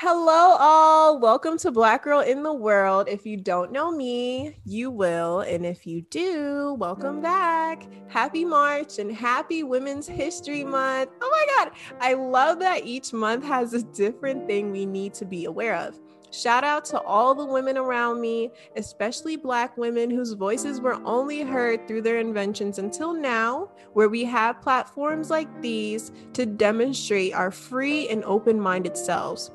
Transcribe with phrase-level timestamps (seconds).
[0.00, 1.18] Hello, all.
[1.18, 3.08] Welcome to Black Girl in the World.
[3.08, 5.40] If you don't know me, you will.
[5.40, 7.82] And if you do, welcome back.
[8.06, 11.10] Happy March and happy Women's History Month.
[11.20, 11.72] Oh my God.
[12.00, 15.98] I love that each month has a different thing we need to be aware of.
[16.30, 21.40] Shout out to all the women around me, especially Black women whose voices were only
[21.40, 27.50] heard through their inventions until now, where we have platforms like these to demonstrate our
[27.50, 29.50] free and open minded selves.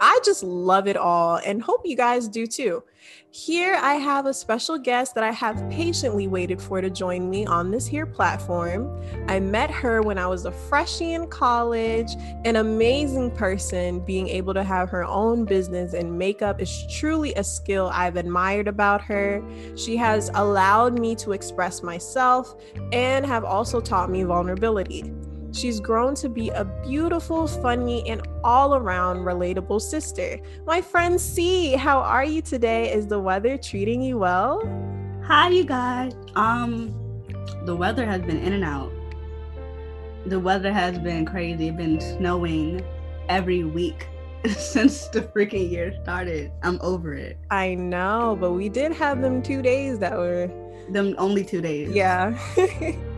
[0.00, 2.82] I just love it all and hope you guys do too.
[3.30, 7.46] Here I have a special guest that I have patiently waited for to join me
[7.46, 9.00] on this here platform.
[9.28, 12.10] I met her when I was a freshie in college,
[12.44, 14.00] an amazing person.
[14.00, 18.68] Being able to have her own business and makeup is truly a skill I've admired
[18.68, 19.42] about her.
[19.76, 22.54] She has allowed me to express myself
[22.92, 25.12] and have also taught me vulnerability.
[25.56, 30.38] She's grown to be a beautiful, funny, and all around relatable sister.
[30.66, 32.92] My friend C, how are you today?
[32.92, 34.60] Is the weather treating you well?
[35.24, 36.12] Hi, you guys.
[36.34, 36.94] Um,
[37.64, 38.92] the weather has been in and out.
[40.26, 41.68] The weather has been crazy.
[41.68, 42.84] It's been snowing
[43.30, 44.08] every week
[44.58, 46.52] since the freaking year started.
[46.62, 47.38] I'm over it.
[47.50, 50.50] I know, but we did have them two days that were
[50.90, 51.94] them only two days.
[51.94, 52.38] Yeah.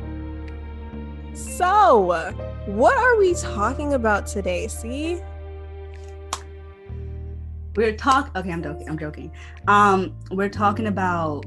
[1.38, 2.34] So,
[2.66, 4.66] what are we talking about today?
[4.66, 5.20] See?
[7.76, 8.88] We're talk okay, I'm joking.
[8.88, 9.30] I'm joking.
[9.68, 11.44] Um, we're talking about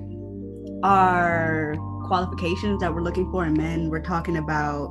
[0.81, 1.75] our
[2.07, 3.89] qualifications that we're looking for in men.
[3.89, 4.87] We're talking about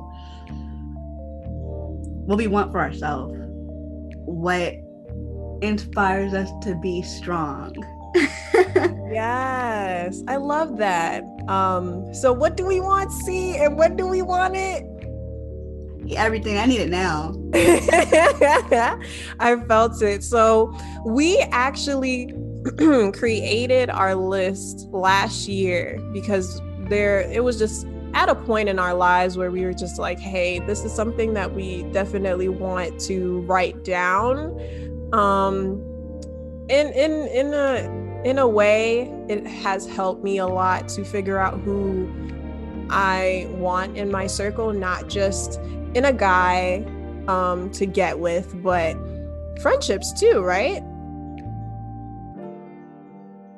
[2.27, 3.33] what we want for ourselves.
[4.25, 4.75] What
[5.63, 7.73] inspires us to be strong.
[8.15, 11.23] yes, I love that.
[11.47, 14.90] Um, so what do we want see and when do we want it?
[16.15, 16.57] Everything.
[16.57, 17.33] I need it now.
[19.39, 20.23] I felt it.
[20.23, 22.33] So we actually
[23.13, 28.93] created our list last year because there it was just at a point in our
[28.93, 33.41] lives where we were just like, hey, this is something that we definitely want to
[33.41, 34.59] write down.
[35.13, 35.87] Um
[36.69, 41.39] in in in a in a way, it has helped me a lot to figure
[41.39, 42.07] out who
[42.89, 45.59] I want in my circle, not just
[45.93, 46.85] in a guy
[47.27, 48.95] um, to get with, but
[49.61, 50.83] friendships too, right?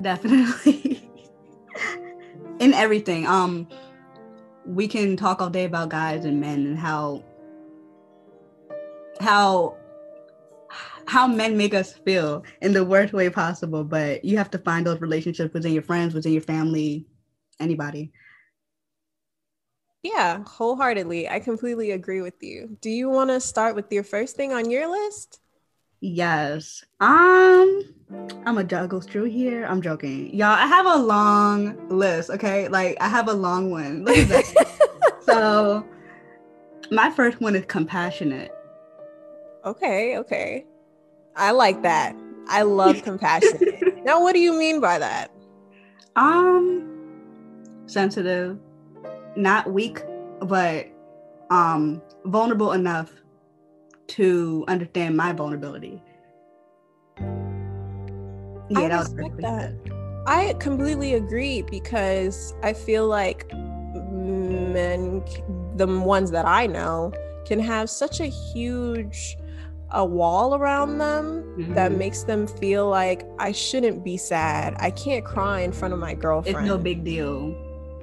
[0.02, 1.10] Definitely.
[2.60, 3.26] in everything.
[3.28, 3.68] Um
[4.66, 7.22] we can talk all day about guys and men and how
[9.20, 9.76] how
[11.06, 14.86] how men make us feel in the worst way possible, but you have to find
[14.86, 17.06] those relationships within your friends, within your family,
[17.60, 18.12] anybody.
[20.04, 21.30] Yeah, wholeheartedly.
[21.30, 22.78] I completely agree with you.
[22.82, 25.40] Do you want to start with your first thing on your list?
[26.02, 26.84] Yes.
[27.00, 27.82] Um,
[28.46, 29.64] I'm a juggle through here.
[29.66, 30.36] I'm joking.
[30.36, 32.68] Y'all, I have a long list, okay?
[32.68, 34.04] Like I have a long one.
[34.04, 35.22] Look at that.
[35.22, 35.88] so
[36.92, 38.54] my first one is compassionate.
[39.64, 40.66] Okay, okay.
[41.38, 42.18] I like that.
[42.50, 44.04] I love compassionate.
[44.04, 45.32] now what do you mean by that?
[46.18, 46.90] Um
[47.86, 48.60] sensitive
[49.36, 50.04] not weak,
[50.42, 50.88] but
[51.50, 53.12] um, vulnerable enough
[54.08, 56.02] to understand my vulnerability.
[58.70, 59.74] Yeah, I that respect that.
[60.26, 65.24] I completely agree because I feel like men,
[65.76, 67.12] the ones that I know,
[67.46, 69.38] can have such a huge
[69.94, 71.74] a wall around them mm-hmm.
[71.76, 74.76] that makes them feel like I shouldn't be sad.
[74.80, 76.58] I can't cry in front of my girlfriend.
[76.58, 77.56] It's no big deal.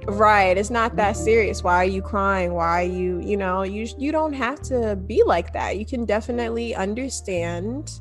[0.05, 0.57] Right.
[0.57, 1.63] It's not that serious.
[1.63, 2.53] Why are you crying?
[2.53, 5.77] Why are you, you know, you you don't have to be like that.
[5.77, 7.91] You can definitely understand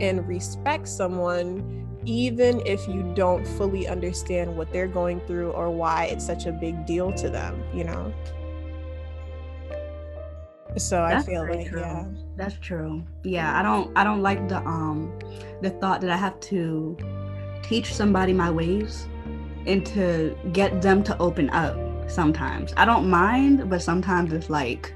[0.00, 6.06] and respect someone even if you don't fully understand what they're going through or why
[6.06, 8.12] it's such a big deal to them, you know.
[10.78, 11.80] So That's I feel like true.
[11.80, 12.06] yeah.
[12.36, 13.04] That's true.
[13.24, 15.18] Yeah, I don't I don't like the um
[15.60, 16.96] the thought that I have to
[17.62, 19.06] teach somebody my ways
[19.66, 21.76] and to get them to open up
[22.10, 22.72] sometimes.
[22.76, 24.94] I don't mind, but sometimes it's like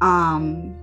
[0.00, 0.76] um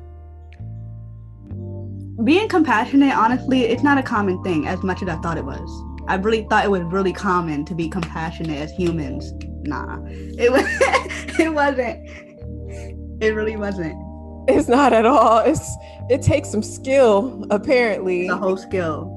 [2.23, 5.69] being compassionate, honestly, it's not a common thing as much as I thought it was.
[6.07, 9.33] I really thought it was really common to be compassionate as humans.
[9.63, 9.99] Nah.
[10.05, 10.65] It was
[11.39, 12.07] it wasn't.
[13.21, 13.95] It really wasn't.
[14.47, 15.39] It's not at all.
[15.39, 15.67] It's
[16.09, 18.27] it takes some skill, apparently.
[18.27, 19.14] The whole skill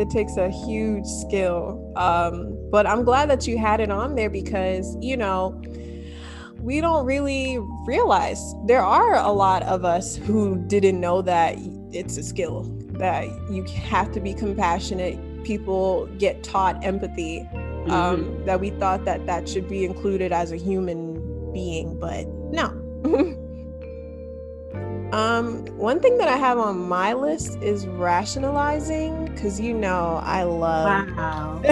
[0.00, 1.92] it takes a huge skill.
[1.94, 5.60] Um, but I'm glad that you had it on there because, you know,
[6.58, 11.56] we don't really realize there are a lot of us who didn't know that
[11.92, 12.62] it's a skill
[12.92, 15.18] that you have to be compassionate.
[15.44, 17.40] People get taught empathy.
[17.88, 18.44] Um, mm-hmm.
[18.44, 22.68] That we thought that that should be included as a human being, but no.
[25.12, 30.44] um, one thing that I have on my list is rationalizing, because you know I
[30.44, 31.62] love wow.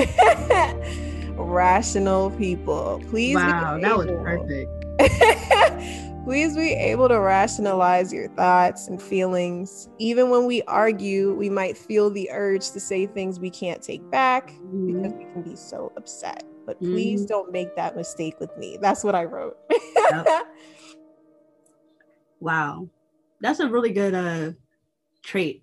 [1.44, 3.02] rational people.
[3.10, 4.70] Please, wow, that was perfect.
[6.24, 9.88] Please be able to rationalize your thoughts and feelings.
[9.98, 14.08] Even when we argue, we might feel the urge to say things we can't take
[14.10, 15.00] back mm-hmm.
[15.00, 16.44] because we can be so upset.
[16.66, 17.28] But please mm-hmm.
[17.28, 18.76] don't make that mistake with me.
[18.78, 19.56] That's what I wrote.
[19.70, 20.26] yep.
[22.40, 22.88] Wow.
[23.40, 24.52] That's a really good uh
[25.22, 25.62] trait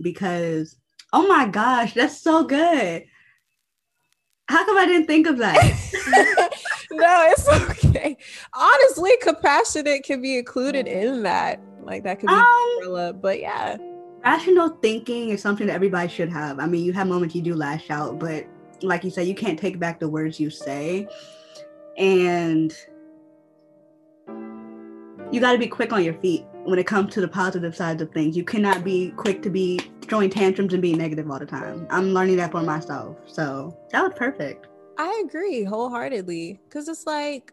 [0.00, 0.76] because
[1.12, 3.04] oh my gosh, that's so good.
[4.48, 5.54] How come I didn't think of that?
[6.92, 8.16] no, it's okay.
[8.54, 11.60] Honestly, compassionate can be included in that.
[11.82, 12.44] Like that could be um,
[12.76, 13.76] umbrella, but yeah.
[14.24, 16.58] Rational thinking is something that everybody should have.
[16.58, 18.46] I mean, you have moments you do lash out, but
[18.82, 21.08] like you said, you can't take back the words you say.
[21.96, 22.72] And
[25.30, 28.02] you got to be quick on your feet when it comes to the positive sides
[28.02, 28.36] of things.
[28.36, 31.86] You cannot be quick to be throwing tantrums and being negative all the time.
[31.90, 33.16] I'm learning that for myself.
[33.26, 34.66] So that was perfect.
[34.98, 37.52] I agree wholeheartedly because it's like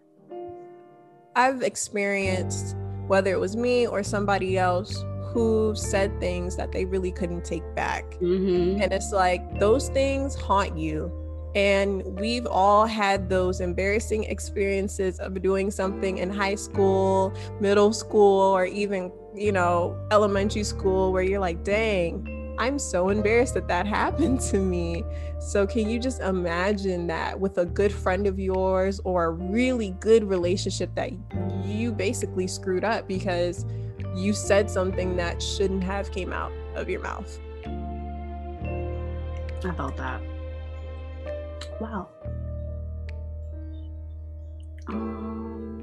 [1.36, 2.76] I've experienced
[3.08, 5.04] whether it was me or somebody else
[5.34, 8.04] who said things that they really couldn't take back.
[8.16, 8.82] Mm-hmm.
[8.82, 11.12] And it's like those things haunt you.
[11.56, 18.56] And we've all had those embarrassing experiences of doing something in high school, middle school,
[18.56, 23.88] or even, you know, elementary school where you're like, dang, I'm so embarrassed that that
[24.00, 25.04] happened to me.
[25.40, 29.92] So, can you just imagine that with a good friend of yours or a really
[30.02, 31.12] good relationship that
[31.66, 33.66] you basically screwed up because
[34.16, 37.40] you said something that shouldn't have came out of your mouth?
[39.64, 40.22] I felt that.
[41.80, 42.10] Wow.
[44.88, 45.82] Um,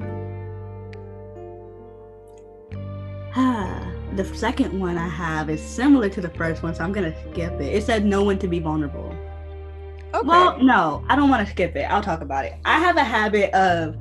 [3.34, 7.14] ah the second one I have is similar to the first one, so I'm gonna
[7.30, 7.74] skip it.
[7.74, 9.14] It said no one to be vulnerable.
[10.14, 10.26] Okay.
[10.26, 11.82] Well, no, I don't want to skip it.
[11.82, 12.54] I'll talk about it.
[12.64, 13.96] I have a habit of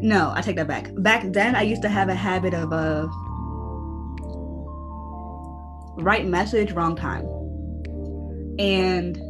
[0.00, 0.90] no, I take that back.
[0.98, 3.08] Back then, I used to have a habit of uh,
[6.00, 7.24] right message, wrong time,
[8.58, 9.20] and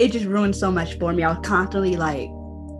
[0.00, 1.22] it just ruined so much for me.
[1.22, 2.30] I was constantly like,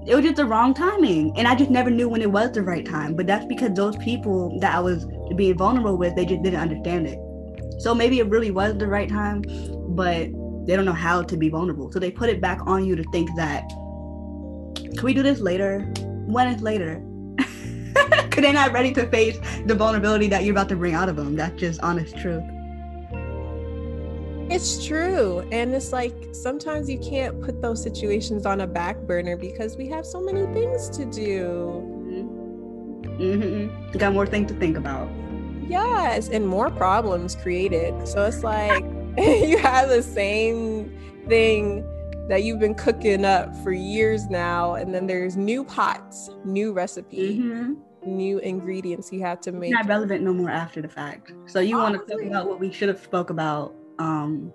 [0.06, 2.62] it was just the wrong timing, and I just never knew when it was the
[2.62, 3.14] right time.
[3.14, 5.06] But that's because those people that I was
[5.36, 7.18] being vulnerable with, they just didn't understand it.
[7.82, 9.42] So maybe it really was the right time,
[9.94, 10.30] but
[10.66, 11.92] they don't know how to be vulnerable.
[11.92, 13.68] So they put it back on you to think that,
[14.96, 15.80] can we do this later?
[16.26, 17.02] When is later?
[17.92, 21.16] Because they're not ready to face the vulnerability that you're about to bring out of
[21.16, 21.36] them.
[21.36, 22.44] That's just honest truth.
[24.50, 25.46] It's true.
[25.52, 29.86] And it's like sometimes you can't put those situations on a back burner because we
[29.88, 31.86] have so many things to do.
[33.20, 33.96] Mm-hmm.
[33.96, 35.08] Got more things to think about.
[35.68, 38.08] Yes, and more problems created.
[38.08, 38.82] So it's like
[39.18, 40.98] you have the same
[41.28, 41.86] thing
[42.28, 47.38] that you've been cooking up for years now, and then there's new pots, new recipe,
[47.38, 47.74] mm-hmm.
[48.04, 49.70] new ingredients you have to make.
[49.70, 51.32] It's not relevant no more after the fact.
[51.46, 54.52] So you want to talk about what we should have spoke about um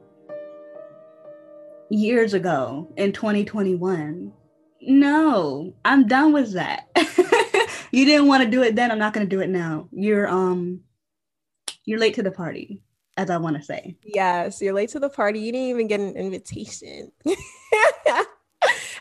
[1.89, 4.33] years ago in 2021.
[4.81, 6.89] No, I'm done with that.
[7.91, 8.91] you didn't want to do it then.
[8.91, 9.87] I'm not going to do it now.
[9.91, 10.81] You're um
[11.85, 12.81] you're late to the party,
[13.15, 13.95] as I want to say.
[14.03, 15.39] Yes, you're late to the party.
[15.39, 17.11] You didn't even get an invitation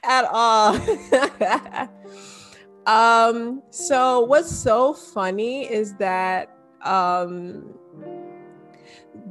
[0.05, 0.77] at all.
[2.87, 6.51] um, so what's so funny is that
[6.83, 7.75] um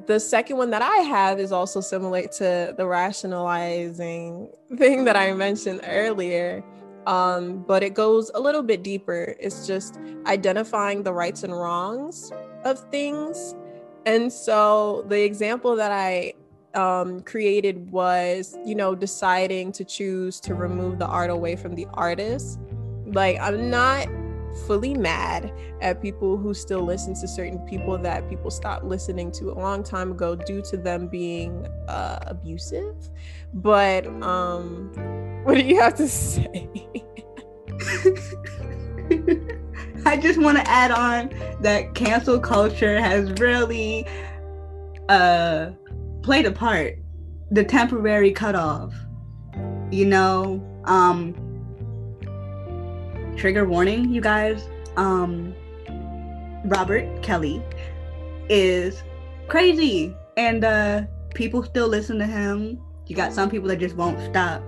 [0.05, 5.33] the second one that I have is also similar to the rationalizing thing that I
[5.33, 6.63] mentioned earlier.
[7.05, 9.35] Um, but it goes a little bit deeper.
[9.39, 12.31] It's just identifying the rights and wrongs
[12.63, 13.55] of things.
[14.05, 16.33] And so the example that I
[16.73, 21.87] um, created was, you know, deciding to choose to remove the art away from the
[21.93, 22.59] artist.
[23.05, 24.07] Like, I'm not
[24.67, 29.51] fully mad at people who still listen to certain people that people stopped listening to
[29.51, 32.95] a long time ago due to them being uh, abusive.
[33.53, 34.91] But um,
[35.43, 36.69] what do you have to say?
[40.05, 44.05] I just want to add on that cancel culture has really
[45.09, 45.71] uh,
[46.21, 46.97] played a part.
[47.51, 48.93] The temporary cutoff,
[49.91, 51.35] you know, um,
[53.35, 54.67] trigger warning, you guys.
[54.97, 55.53] Um,
[56.65, 57.61] Robert Kelly
[58.49, 59.03] is
[59.47, 60.15] crazy.
[60.37, 61.03] And uh
[61.35, 62.81] people still listen to him.
[63.07, 64.61] You got some people that just won't stop.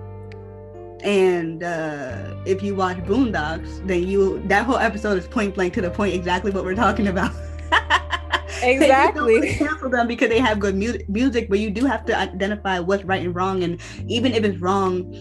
[1.02, 5.82] And uh if you watch Boondocks, then you that whole episode is point blank to
[5.82, 7.32] the point exactly what we're talking about.
[8.62, 12.78] exactly cancel them because they have good mu- music but you do have to identify
[12.78, 15.12] what's right and wrong and even if it's wrong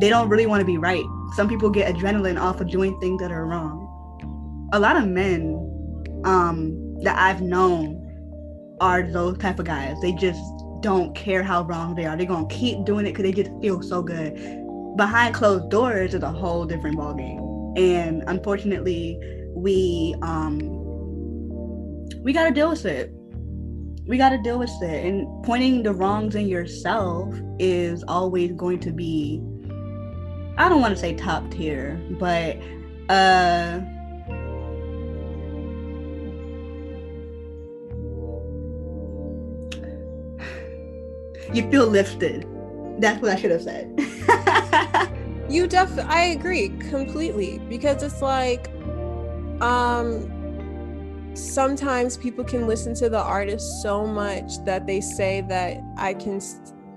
[0.00, 1.04] they don't really want to be right.
[1.34, 3.84] Some people get adrenaline off of doing things that are wrong.
[4.72, 5.64] A lot of men
[6.24, 8.04] um that i've known
[8.80, 9.96] are those type of guys.
[10.00, 10.42] They just
[10.80, 12.16] don't care how wrong they are.
[12.16, 14.34] They're gonna keep doing it because they just feel so good.
[14.96, 17.44] Behind closed doors is a whole different ballgame.
[17.78, 19.18] And unfortunately
[19.54, 20.78] we um
[22.22, 23.12] we got to deal with it.
[24.06, 25.06] We got to deal with it.
[25.06, 29.42] And pointing the wrongs in yourself is always going to be,
[30.58, 32.58] I don't want to say top tier, but,
[33.08, 33.80] uh,
[41.54, 42.44] you feel lifted.
[42.98, 43.94] That's what I should have said.
[45.48, 48.68] you definitely, I agree completely because it's like,
[49.60, 50.28] um,
[51.34, 56.40] sometimes people can listen to the artist so much that they say that I can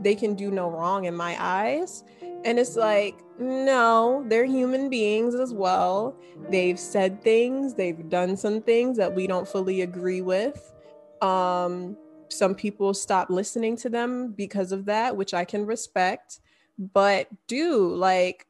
[0.02, 2.04] they can do no wrong in my eyes.
[2.44, 6.16] And it's like, no, they're human beings as well.
[6.50, 10.72] They've said things, they've done some things that we don't fully agree with.
[11.22, 11.98] Um,
[12.30, 16.40] some people stop listening to them because of that, which I can respect.
[16.78, 18.48] But do like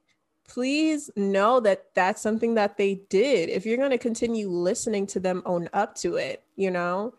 [0.52, 3.48] please know that that's something that they did.
[3.48, 6.44] If you're going to continue listening to them, own up to it.
[6.58, 7.14] You know,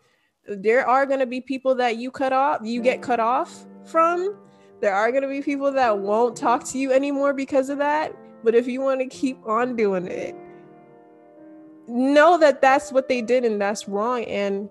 [0.47, 4.37] there are going to be people that you cut off, you get cut off from.
[4.83, 8.13] There are going to be people that won't talk to you anymore because of that.
[8.43, 10.35] But if you want to keep on doing it,
[11.87, 14.25] know that that's what they did and that's wrong.
[14.25, 14.69] And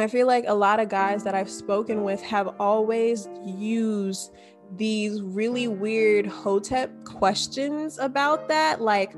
[0.00, 4.32] I feel like a lot of guys that I've spoken with have always used
[4.76, 9.14] these really weird hotep questions about that like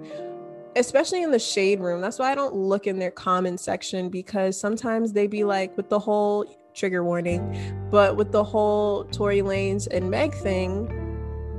[0.77, 4.61] especially in the shade room that's why i don't look in their comment section because
[4.61, 6.45] sometimes they be like with the whole
[6.79, 7.43] trigger warning
[7.91, 10.95] but with the whole Tory Lanez and meg thing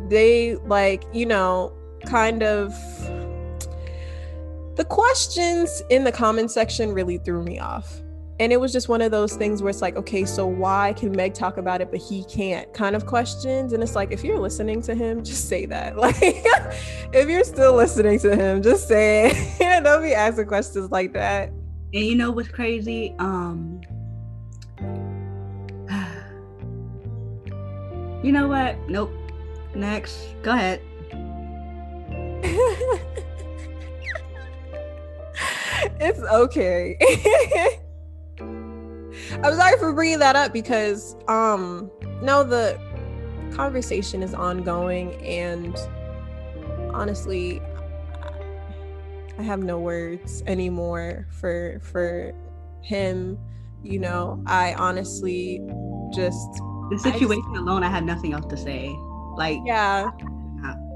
[0.10, 1.74] they like you know
[2.06, 2.74] kind of
[4.80, 8.00] the questions in the comment section really threw me off.
[8.40, 11.12] And it was just one of those things where it's like okay so why can
[11.12, 12.74] meg talk about it but he can't?
[12.74, 13.74] Kind of questions.
[13.74, 15.98] And it's like if you're listening to him just say that.
[16.00, 19.84] Like if you're still listening to him just say it.
[19.84, 21.50] Don't be asking questions like that.
[21.94, 23.14] And you know what's crazy?
[23.20, 23.82] Um
[28.24, 28.78] you know what?
[28.90, 29.12] Nope.
[29.76, 30.28] Next.
[30.42, 30.82] Go ahead.
[36.02, 36.98] It's okay.
[38.40, 42.80] I'm sorry for bringing that up because um no the
[43.54, 45.78] conversation is ongoing and
[46.94, 47.62] honestly
[49.38, 52.34] I have no words anymore for for
[52.82, 53.38] him.
[53.84, 55.62] You know I honestly
[56.14, 58.96] just the situation just, alone I have nothing else to say.
[59.36, 60.10] Like yeah.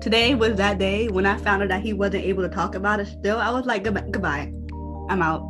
[0.02, 3.00] today was that day when I found out that he wasn't able to talk about
[3.00, 3.38] it still.
[3.38, 4.52] I was like goodbye.
[5.10, 5.50] I'm out.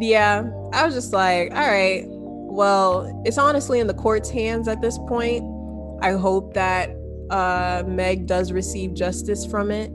[0.00, 4.80] Yeah, I was just like, all right, well, it's honestly in the court's hands at
[4.80, 5.44] this point.
[6.02, 6.90] I hope that
[7.30, 9.90] uh, Meg does receive justice from it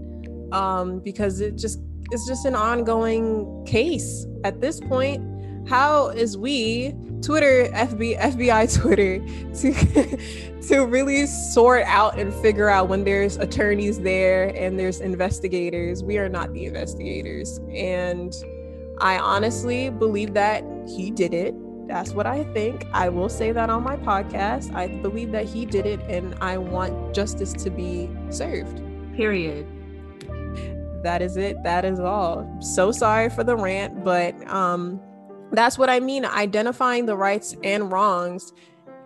[0.51, 1.79] um, because it just
[2.11, 5.23] it's just an ongoing case at this point.
[5.67, 9.19] How is we Twitter FBI FBI Twitter
[10.61, 16.03] to to really sort out and figure out when there's attorneys there and there's investigators?
[16.03, 18.33] We are not the investigators and
[18.99, 21.55] I honestly believe that he did it.
[21.87, 22.85] That's what I think.
[22.93, 24.73] I will say that on my podcast.
[24.73, 28.81] I believe that he did it and I want justice to be served.
[29.15, 29.65] Period.
[31.03, 31.61] That is it.
[31.63, 32.47] That is all.
[32.61, 35.01] So sorry for the rant, but um
[35.57, 38.53] that's what I mean identifying the rights and wrongs.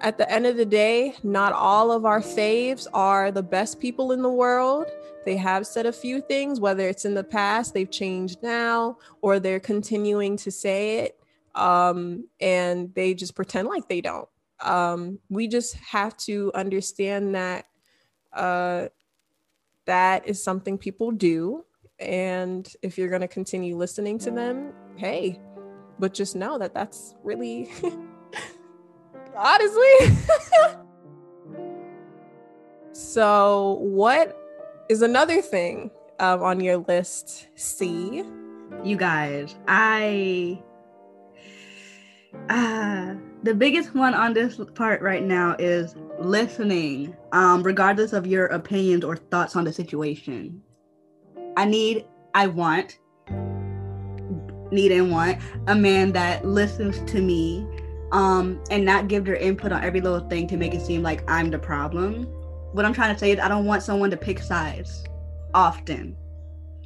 [0.02, 4.12] At the end of the day, not all of our faves are the best people
[4.14, 4.88] in the world
[5.26, 9.40] they have said a few things, whether it's in the past, they've changed now, or
[9.40, 11.20] they're continuing to say it
[11.56, 14.28] um, and they just pretend like they don't.
[14.62, 17.66] Um, we just have to understand that
[18.34, 18.88] uh,
[19.86, 21.66] that is something people do.
[22.00, 25.40] And if you're going to continue listening to them, hey,
[26.00, 27.70] but just know that that's really,
[29.36, 30.18] honestly.
[32.94, 34.36] so, what
[34.90, 37.48] is another thing um, on your list.
[37.56, 38.24] C.
[38.84, 40.62] You guys, I
[42.50, 48.46] Ah, the biggest one on this part right now is listening, um, regardless of your
[48.48, 50.62] opinions or thoughts on the situation.
[51.58, 53.00] I need, I want,
[54.72, 57.66] need and want a man that listens to me
[58.12, 61.30] um, and not give their input on every little thing to make it seem like
[61.30, 62.24] I'm the problem.
[62.72, 65.04] What I'm trying to say is, I don't want someone to pick sides
[65.54, 66.16] often.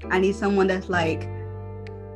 [0.09, 1.27] I need someone that's like,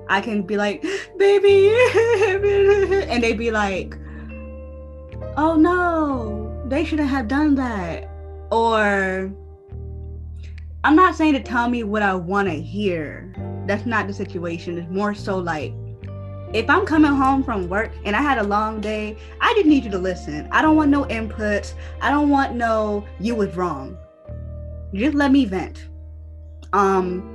[0.10, 0.84] I can be like,
[1.18, 1.70] baby,
[3.10, 3.98] and they'd be like,
[5.38, 8.10] oh no, they shouldn't have done that.
[8.52, 9.32] Or,
[10.84, 13.34] I'm not saying to tell me what I want to hear.
[13.68, 14.78] That's not the situation.
[14.78, 15.74] It's more so like,
[16.54, 19.84] if I'm coming home from work and I had a long day, I just need
[19.84, 20.48] you to listen.
[20.52, 21.74] I don't want no inputs.
[22.02, 23.98] I don't want no you was wrong.
[24.94, 25.88] Just let me vent.
[26.72, 27.34] Um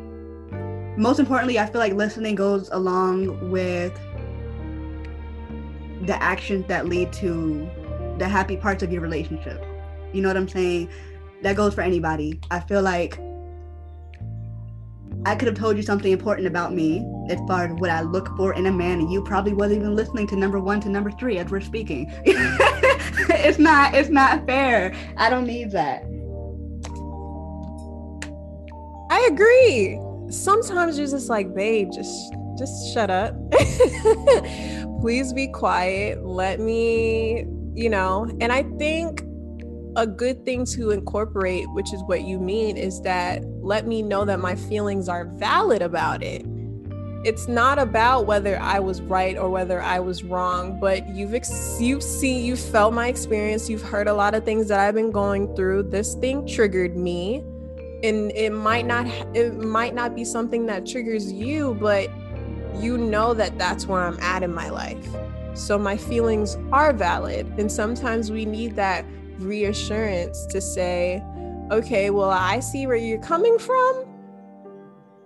[0.96, 3.98] most importantly, I feel like listening goes along with
[6.06, 7.68] the actions that lead to
[8.18, 9.64] the happy parts of your relationship.
[10.12, 10.90] You know what I'm saying?
[11.42, 12.40] That goes for anybody.
[12.50, 13.18] I feel like
[15.24, 18.28] I could have told you something important about me as far as what I look
[18.36, 21.10] for in a man, and you probably wasn't even listening to number one to number
[21.12, 22.12] three as we're speaking.
[22.24, 24.94] it's not it's not fair.
[25.16, 26.04] I don't need that.
[29.10, 29.98] I agree
[30.32, 33.34] sometimes you're just like, babe, just just shut up.
[35.00, 36.24] Please be quiet.
[36.24, 39.22] Let me, you know, and I think
[39.96, 44.24] a good thing to incorporate, which is what you mean, is that let me know
[44.24, 46.44] that my feelings are valid about it.
[47.24, 51.80] It's not about whether I was right or whether I was wrong, but you've ex-
[51.80, 55.12] you've seen, you've felt my experience, you've heard a lot of things that I've been
[55.12, 55.84] going through.
[55.84, 57.44] This thing triggered me
[58.02, 62.10] and it might not it might not be something that triggers you but
[62.80, 65.06] you know that that's where i'm at in my life
[65.54, 69.04] so my feelings are valid and sometimes we need that
[69.38, 71.22] reassurance to say
[71.70, 74.04] okay well i see where you're coming from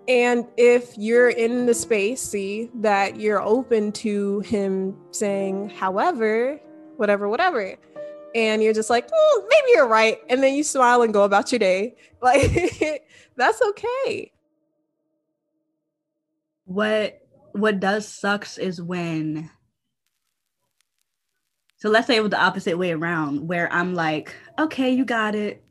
[0.09, 6.61] and if you're in the space see that you're open to him saying however
[6.96, 7.77] whatever whatever
[8.37, 10.18] and you're just like, oh, maybe you're right.
[10.29, 11.96] And then you smile and go about your day.
[12.22, 13.03] Like,
[13.37, 14.33] that's okay.
[16.64, 17.20] What
[17.53, 19.51] what does sucks is when
[21.77, 25.35] so let's say it was the opposite way around where I'm like, okay, you got
[25.35, 25.62] it.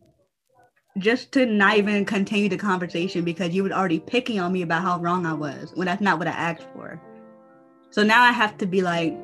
[0.97, 4.81] Just to not even continue the conversation because you were already picking on me about
[4.81, 7.01] how wrong I was when that's not what I asked for.
[7.89, 9.17] So now I have to be like,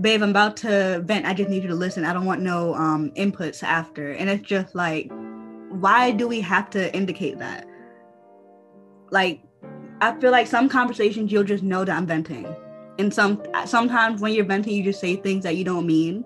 [0.00, 1.26] babe, I'm about to vent.
[1.26, 2.04] I just need you to listen.
[2.04, 4.12] I don't want no um inputs after.
[4.12, 5.10] And it's just like,
[5.70, 7.66] why do we have to indicate that?
[9.10, 9.42] Like,
[10.00, 12.54] I feel like some conversations you'll just know that I'm venting.
[12.98, 16.24] And some sometimes when you're venting, you just say things that you don't mean.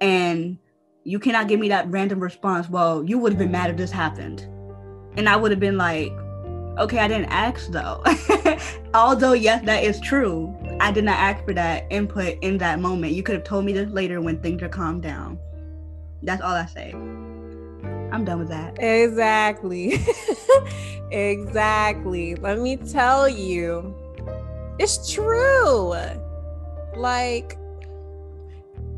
[0.00, 0.58] And
[1.04, 2.68] you cannot give me that random response.
[2.68, 4.40] Well, you would have been mad if this happened.
[5.16, 6.10] And I would have been like,
[6.78, 8.02] okay, I didn't ask though.
[8.94, 10.54] Although, yes, that is true.
[10.80, 13.12] I did not ask for that input in that moment.
[13.12, 15.38] You could have told me this later when things are calmed down.
[16.22, 16.92] That's all I say.
[16.92, 18.82] I'm done with that.
[18.82, 19.98] Exactly.
[21.10, 22.34] exactly.
[22.36, 23.94] Let me tell you,
[24.78, 25.94] it's true.
[26.96, 27.58] Like,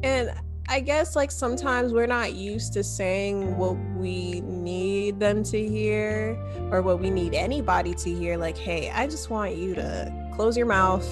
[0.02, 0.30] and
[0.68, 6.36] I guess like sometimes we're not used to saying what we need them to hear
[6.72, 8.36] or what we need anybody to hear.
[8.36, 11.08] Like, hey, I just want you to close your mouth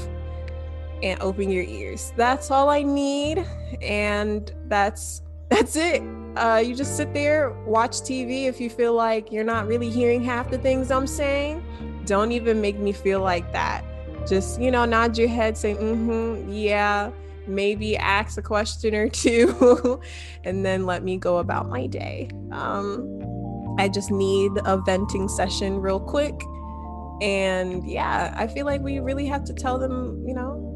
[1.04, 2.12] and open your ears.
[2.16, 3.46] That's all I need.
[3.80, 6.02] And that's that's it.
[6.36, 10.24] Uh, you just sit there, watch TV if you feel like you're not really hearing
[10.24, 11.62] half the things I'm saying.
[12.06, 13.84] Don't even make me feel like that.
[14.26, 17.12] Just, you know, nod your head, say, mm-hmm, yeah,
[17.46, 20.00] maybe ask a question or two,
[20.44, 22.28] and then let me go about my day.
[22.52, 26.40] Um, I just need a venting session real quick.
[27.20, 30.70] And yeah, I feel like we really have to tell them, you know,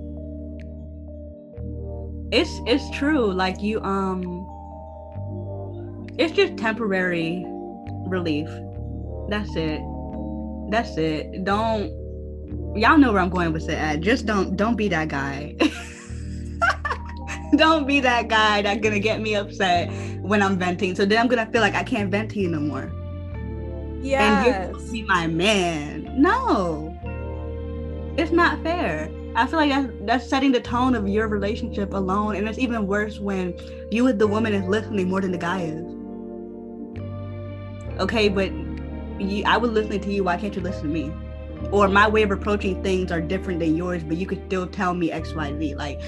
[2.32, 3.32] it's it's true.
[3.32, 4.46] Like you um
[6.18, 7.44] it's just temporary
[8.06, 8.48] relief.
[9.28, 9.80] That's it.
[10.70, 11.44] That's it.
[11.44, 11.92] Don't
[12.76, 14.00] y'all know where i'm going with it at.
[14.00, 15.54] Just don't don't be that guy
[17.56, 19.90] don't be that guy that's gonna get me upset
[20.22, 22.60] when i'm venting so then i'm gonna feel like i can't vent to you no
[22.60, 22.92] more
[24.00, 24.44] Yeah.
[24.44, 26.94] and you be my man no
[28.16, 32.34] it's not fair I feel like that's, that's setting the tone of your relationship alone.
[32.34, 33.54] And it's even worse when
[33.88, 35.84] you with the woman is listening more than the guy is.
[38.00, 38.50] Okay, but
[39.20, 40.24] you, I was listening to you.
[40.24, 41.12] Why can't you listen to me?
[41.70, 44.92] Or my way of approaching things are different than yours, but you could still tell
[44.94, 45.74] me X, Y, Z.
[45.76, 46.00] Like,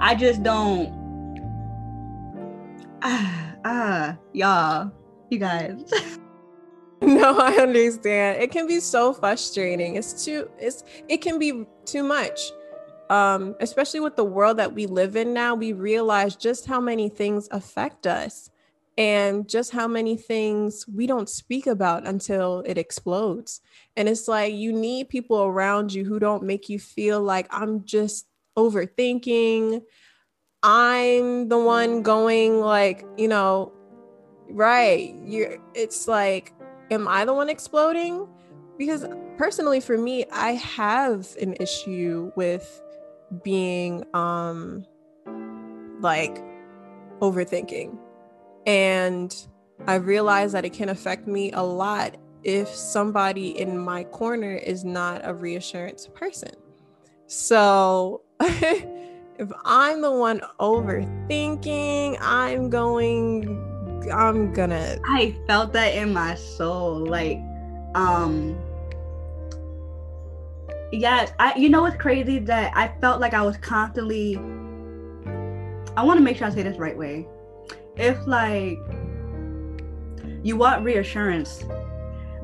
[0.00, 0.96] I just don't.
[3.00, 4.90] Ah, ah, y'all,
[5.30, 5.84] you guys.
[7.00, 8.42] no, I understand.
[8.42, 9.94] It can be so frustrating.
[9.94, 10.50] It's too.
[10.58, 10.82] It's.
[11.08, 12.40] It can be too much.
[13.08, 17.08] Um, especially with the world that we live in now, we realize just how many
[17.08, 18.50] things affect us
[18.98, 23.60] and just how many things we don't speak about until it explodes.
[23.96, 27.84] And it's like you need people around you who don't make you feel like I'm
[27.84, 28.26] just
[28.58, 29.82] overthinking.
[30.62, 33.72] I'm the one going like, you know,
[34.50, 35.14] right.
[35.24, 36.52] You're it's like,
[36.90, 38.26] am I the one exploding?
[38.76, 42.82] Because personally for me, I have an issue with
[43.44, 44.84] being um
[46.00, 46.42] like
[47.20, 47.96] overthinking
[48.66, 49.34] and
[49.86, 54.84] I realize that it can affect me a lot if somebody in my corner is
[54.84, 56.50] not a reassurance person.
[57.26, 58.22] So
[59.38, 64.98] if I'm the one overthinking, I'm going, I'm gonna.
[65.06, 67.06] I felt that in my soul.
[67.06, 67.38] Like,
[67.94, 68.58] um,
[70.92, 74.36] yeah, I, you know what's crazy that I felt like I was constantly,
[75.96, 77.26] I want to make sure I say this right way
[77.98, 78.78] if like
[80.42, 81.64] you want reassurance,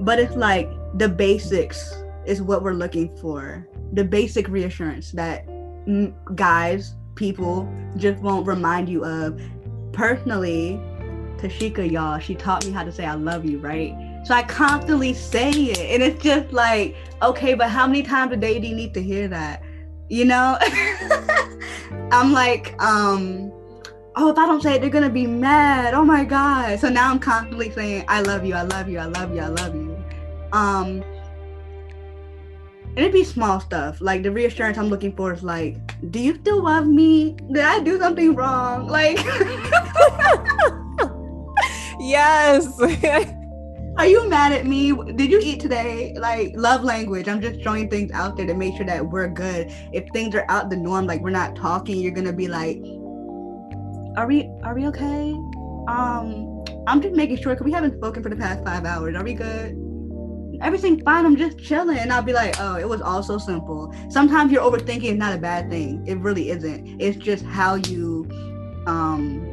[0.01, 1.95] but it's like the basics
[2.27, 3.69] is what we're looking for.
[3.93, 5.47] The basic reassurance that
[6.35, 9.41] guys, people just won't remind you of.
[9.93, 10.81] Personally,
[11.37, 13.95] Tashika, y'all, she taught me how to say I love you, right?
[14.25, 15.79] So I constantly say it.
[15.79, 19.03] And it's just like, okay, but how many times a day do you need to
[19.03, 19.63] hear that?
[20.09, 20.59] You know?
[22.11, 23.53] I'm like, um,
[24.17, 25.95] oh, if I don't say it, they're gonna be mad.
[25.95, 26.81] Oh my god.
[26.81, 29.49] So now I'm constantly saying, I love you, I love you, I love you, I
[29.49, 30.05] love you.
[30.53, 31.05] Um
[32.97, 34.01] and it'd be small stuff.
[34.01, 35.77] Like the reassurance I'm looking for is like,
[36.13, 37.37] do you still love me?
[37.53, 38.87] Did I do something wrong?
[38.87, 39.19] Like
[41.99, 42.81] Yes.
[43.97, 44.93] Are you mad at me?
[44.93, 46.15] Did you eat today?
[46.17, 47.29] Like love language.
[47.29, 49.73] I'm just throwing things out there to make sure that we're good.
[49.93, 52.79] If things are out the norm, like we're not talking, you're gonna be like,
[54.17, 55.33] are we are we okay?
[55.89, 59.17] Um, I'm just making sure because we haven't spoken for the past five hours.
[59.17, 59.84] Are we good?
[60.61, 61.27] Everything's fine.
[61.27, 61.99] I'm just chilling.
[61.99, 63.95] And I'll be like, oh, it was all so simple.
[64.09, 66.07] Sometimes you're overthinking is not a bad thing.
[66.07, 67.01] It really isn't.
[67.01, 68.29] It's just how you
[68.87, 69.51] um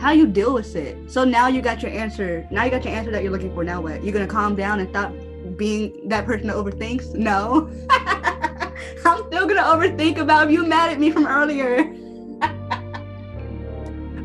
[0.00, 1.10] how you deal with it.
[1.10, 2.46] So now you got your answer.
[2.50, 3.64] Now you got your answer that you're looking for.
[3.64, 4.04] Now what?
[4.04, 5.12] You're gonna calm down and stop
[5.56, 7.14] being that person that overthinks?
[7.14, 7.70] No.
[7.90, 11.94] I'm still gonna overthink about you mad at me from earlier.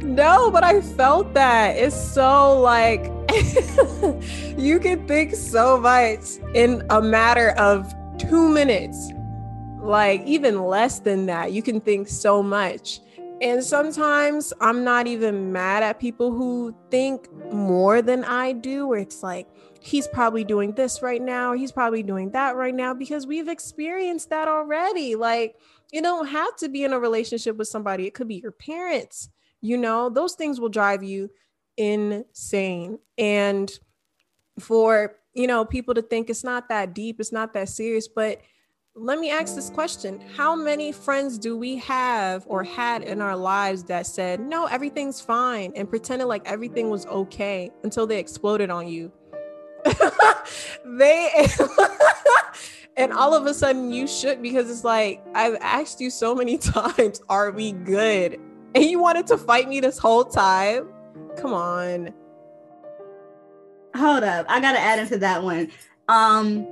[0.03, 1.77] No, but I felt that.
[1.77, 3.09] It's so like
[4.57, 9.11] you can think so much in a matter of two minutes.
[9.81, 13.01] Like even less than that, you can think so much.
[13.41, 18.99] And sometimes I'm not even mad at people who think more than I do, where
[18.99, 19.47] it's like,
[19.81, 24.29] he's probably doing this right now, he's probably doing that right now, because we've experienced
[24.29, 25.15] that already.
[25.15, 25.55] Like,
[25.91, 29.29] you don't have to be in a relationship with somebody, it could be your parents
[29.63, 31.29] you know, those things will drive you
[31.77, 32.99] insane.
[33.17, 33.71] And
[34.59, 38.41] for, you know, people to think it's not that deep, it's not that serious, but
[38.95, 43.35] let me ask this question How many friends do we have or had in our
[43.35, 48.69] lives that said, no, everything's fine and pretended like everything was okay until they exploded
[48.69, 49.11] on you?
[50.85, 51.47] they,
[52.97, 56.57] and all of a sudden you should because it's like, I've asked you so many
[56.59, 58.39] times, are we good?
[58.75, 60.87] and you wanted to fight me this whole time?
[61.37, 62.13] Come on.
[63.95, 64.45] Hold up.
[64.49, 65.71] I gotta add into that one.
[66.07, 66.67] Um,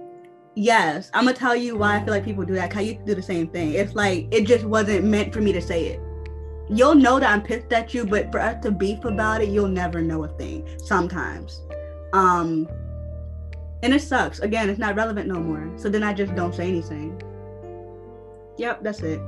[0.56, 2.76] yes, I'm gonna tell you why I feel like people do that.
[2.76, 3.74] I used to do the same thing.
[3.74, 6.00] It's like it just wasn't meant for me to say it.
[6.70, 9.68] You'll know that I'm pissed at you, but for us to beef about it, you'll
[9.68, 10.68] never know a thing.
[10.86, 11.62] Sometimes.
[12.14, 12.68] Um,
[13.84, 14.40] and it sucks.
[14.40, 15.72] Again, it's not relevant no more.
[15.78, 17.22] So then I just don't say anything.
[18.58, 19.20] Yep, that's it.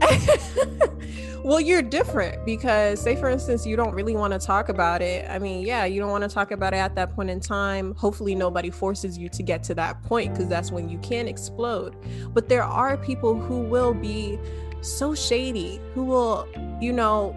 [1.44, 5.28] well, you're different because, say, for instance, you don't really want to talk about it.
[5.30, 7.94] I mean, yeah, you don't want to talk about it at that point in time.
[7.94, 11.96] Hopefully, nobody forces you to get to that point because that's when you can explode.
[12.32, 14.38] But there are people who will be
[14.80, 16.48] so shady, who will,
[16.80, 17.32] you know,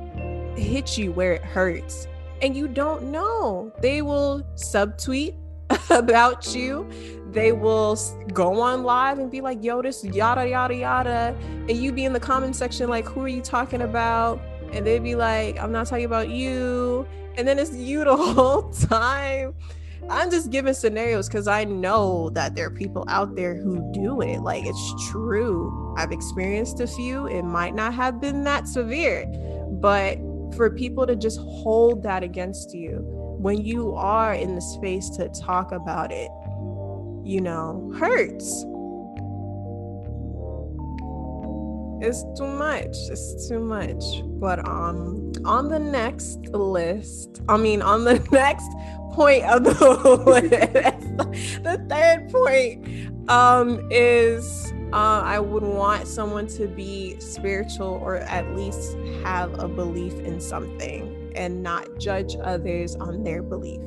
[0.56, 2.08] hit you where it hurts.
[2.42, 3.72] And you don't know.
[3.82, 5.36] They will subtweet
[5.90, 6.90] about you
[7.32, 7.98] they will
[8.34, 11.36] go on live and be like, yo, this yada, yada, yada.
[11.42, 14.42] And you be in the comment section like, who are you talking about?
[14.74, 17.08] And they'd be like, I'm not talking about you.
[17.38, 19.56] And then it's you the whole time.
[20.10, 24.22] I'm just giving scenarios because I know that there are people out there who do
[24.22, 24.42] it.
[24.42, 25.96] Like it's true.
[25.98, 27.28] I've experienced a few.
[27.28, 29.26] It might not have been that severe,
[29.80, 30.18] but
[30.56, 35.28] for people to just hold that against you when you are in the space to
[35.30, 36.30] talk about it,
[37.24, 38.66] you know, hurts.
[42.04, 42.96] It's too much.
[43.10, 44.04] It's too much.
[44.40, 48.70] But um on the next list, I mean on the next
[49.14, 49.72] point of the
[50.26, 58.18] list, the third point um is uh, I would want someone to be spiritual or
[58.18, 63.82] at least have a belief in something and not judge others on their belief.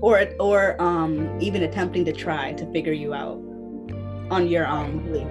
[0.00, 3.42] Or or um even attempting to try to figure you out
[4.30, 5.28] on your own belief.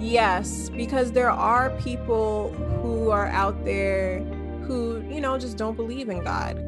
[0.00, 2.50] Yes, because there are people
[2.82, 4.20] who are out there
[4.62, 6.64] who, you know, just don't believe in God.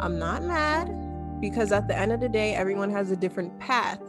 [0.00, 0.90] I'm not mad
[1.40, 4.00] because at the end of the day, everyone has a different path,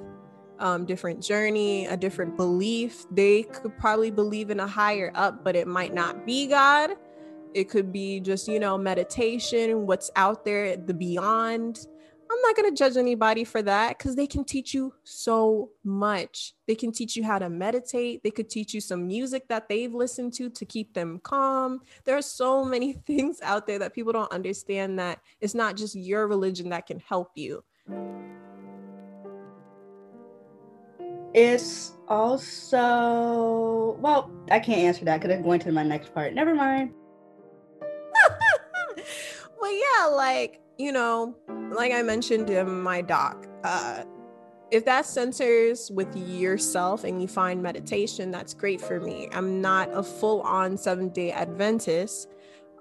[0.60, 3.06] um, different journey, a different belief.
[3.12, 6.96] They could probably believe in a higher up, but it might not be God.
[7.54, 11.86] It could be just, you know, meditation, what's out there, the beyond.
[12.32, 16.54] I'm not going to judge anybody for that because they can teach you so much.
[16.68, 18.24] They can teach you how to meditate.
[18.24, 21.82] They could teach you some music that they've listened to to keep them calm.
[22.06, 25.96] There are so many things out there that people don't understand that it's not just
[25.96, 27.63] your religion that can help you.
[31.36, 36.34] It's also, well, I can't answer that because I'm going to my next part.
[36.34, 36.94] Never mind.
[39.63, 41.34] Well, yeah, like, you know,
[41.71, 44.04] like I mentioned in my doc, uh,
[44.71, 49.30] if that centers with yourself and you find meditation, that's great for me.
[49.32, 52.28] I'm not a full on seven day Adventist,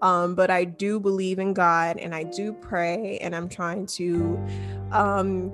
[0.00, 4.44] um, but I do believe in God and I do pray and I'm trying to
[4.90, 5.52] um,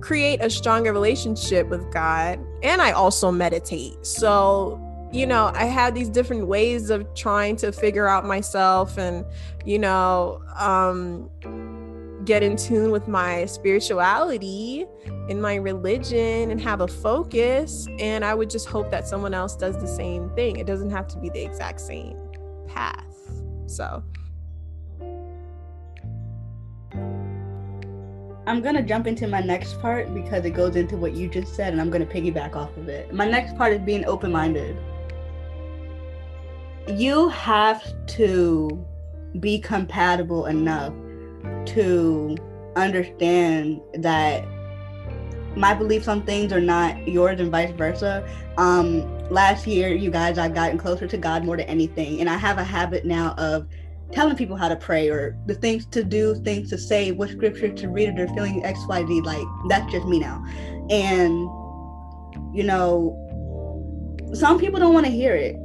[0.00, 2.40] create a stronger relationship with God.
[2.64, 4.04] And I also meditate.
[4.04, 9.24] So, you know, I had these different ways of trying to figure out myself and,
[9.64, 11.28] you know, um,
[12.24, 14.86] get in tune with my spirituality
[15.28, 17.88] and my religion and have a focus.
[17.98, 20.56] And I would just hope that someone else does the same thing.
[20.56, 22.16] It doesn't have to be the exact same
[22.68, 23.04] path.
[23.66, 24.04] So.
[28.46, 31.72] I'm gonna jump into my next part because it goes into what you just said,
[31.72, 33.12] and I'm gonna piggyback off of it.
[33.12, 34.76] My next part is being open minded.
[36.88, 38.86] You have to
[39.38, 40.92] be compatible enough
[41.66, 42.36] to
[42.76, 44.44] understand that
[45.56, 48.26] my beliefs on things are not yours and vice versa.
[48.56, 52.20] Um, last year, you guys, I've gotten closer to God more than anything.
[52.20, 53.66] And I have a habit now of
[54.12, 57.68] telling people how to pray or the things to do, things to say, what scripture
[57.68, 59.24] to read or they're feeling XYZ.
[59.24, 60.44] Like, that's just me now.
[60.90, 61.32] And,
[62.54, 63.16] you know,
[64.32, 65.56] some people don't want to hear it.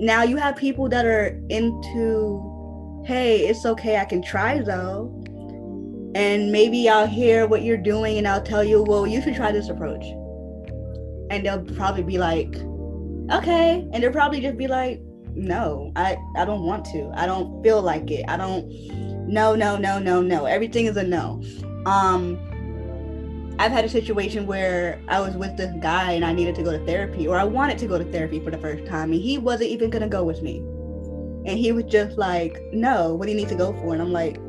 [0.00, 5.20] Now you have people that are into, hey, it's okay, I can try though
[6.14, 9.52] and maybe I'll hear what you're doing and I'll tell you, well, you should try
[9.52, 10.04] this approach.
[11.30, 12.56] And they'll probably be like,
[13.30, 13.88] okay.
[13.92, 15.00] And they'll probably just be like,
[15.34, 17.12] no, I, I don't want to.
[17.14, 18.24] I don't feel like it.
[18.26, 18.68] I don't,
[19.28, 20.46] no, no, no, no, no.
[20.46, 21.40] Everything is a no.
[21.86, 22.38] Um,
[23.60, 26.72] I've had a situation where I was with this guy and I needed to go
[26.72, 29.36] to therapy, or I wanted to go to therapy for the first time, and he
[29.36, 30.60] wasn't even gonna go with me.
[31.44, 33.92] And he was just like, no, what do you need to go for?
[33.92, 34.40] And I'm like,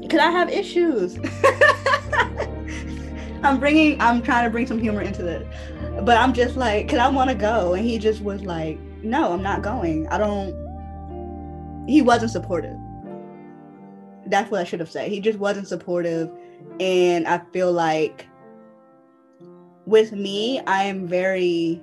[0.00, 1.18] because I have issues.
[3.42, 5.44] I'm bringing, I'm trying to bring some humor into this,
[6.04, 9.32] but I'm just like, cause I want to go, and he just was like, no,
[9.32, 10.06] I'm not going.
[10.06, 10.54] I don't.
[11.88, 12.76] He wasn't supportive.
[14.26, 15.10] That's what I should have said.
[15.10, 16.30] He just wasn't supportive,
[16.78, 18.28] and I feel like
[19.86, 21.82] with me, I am very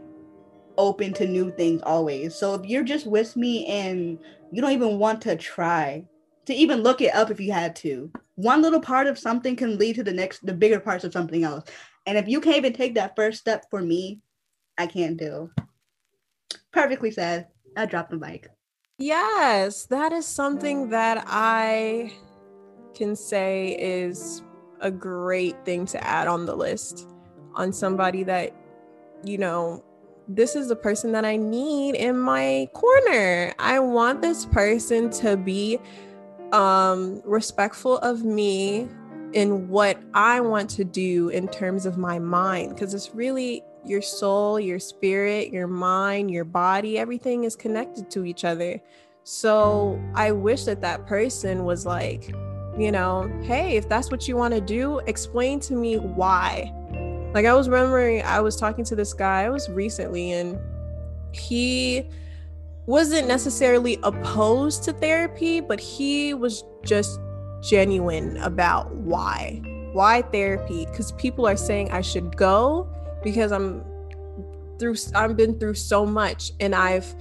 [0.78, 2.36] open to new things always.
[2.36, 4.18] So if you're just with me and
[4.52, 6.06] you don't even want to try
[6.46, 8.12] to even look it up if you had to.
[8.36, 11.44] One little part of something can lead to the next, the bigger parts of something
[11.44, 11.70] else.
[12.06, 14.22] And if you can't even take that first step for me,
[14.78, 15.52] I can't do.
[16.72, 17.48] Perfectly said.
[17.76, 18.48] I dropped the mic.
[18.98, 22.14] Yes, that is something that I
[22.96, 24.42] can say is
[24.82, 27.08] a great thing to add on the list
[27.56, 28.54] on somebody that,
[29.24, 29.84] you know,
[30.28, 33.54] this is the person that I need in my corner.
[33.58, 35.80] I want this person to be
[36.52, 38.88] um, respectful of me
[39.34, 44.02] in what I want to do in terms of my mind, because it's really your
[44.02, 48.80] soul, your spirit, your mind, your body, everything is connected to each other.
[49.24, 52.30] So I wish that that person was like,
[52.78, 56.74] you know, hey, if that's what you want to do, explain to me why.
[57.34, 60.58] Like I was remembering I was talking to this guy, I was recently, and
[61.32, 62.10] he
[62.88, 67.20] wasn't necessarily opposed to therapy, but he was just
[67.62, 69.62] genuine about why.
[69.94, 70.86] Why therapy?
[70.86, 72.90] Because people are saying I should go
[73.24, 73.84] because I'm
[74.80, 77.14] through I've been through so much and I've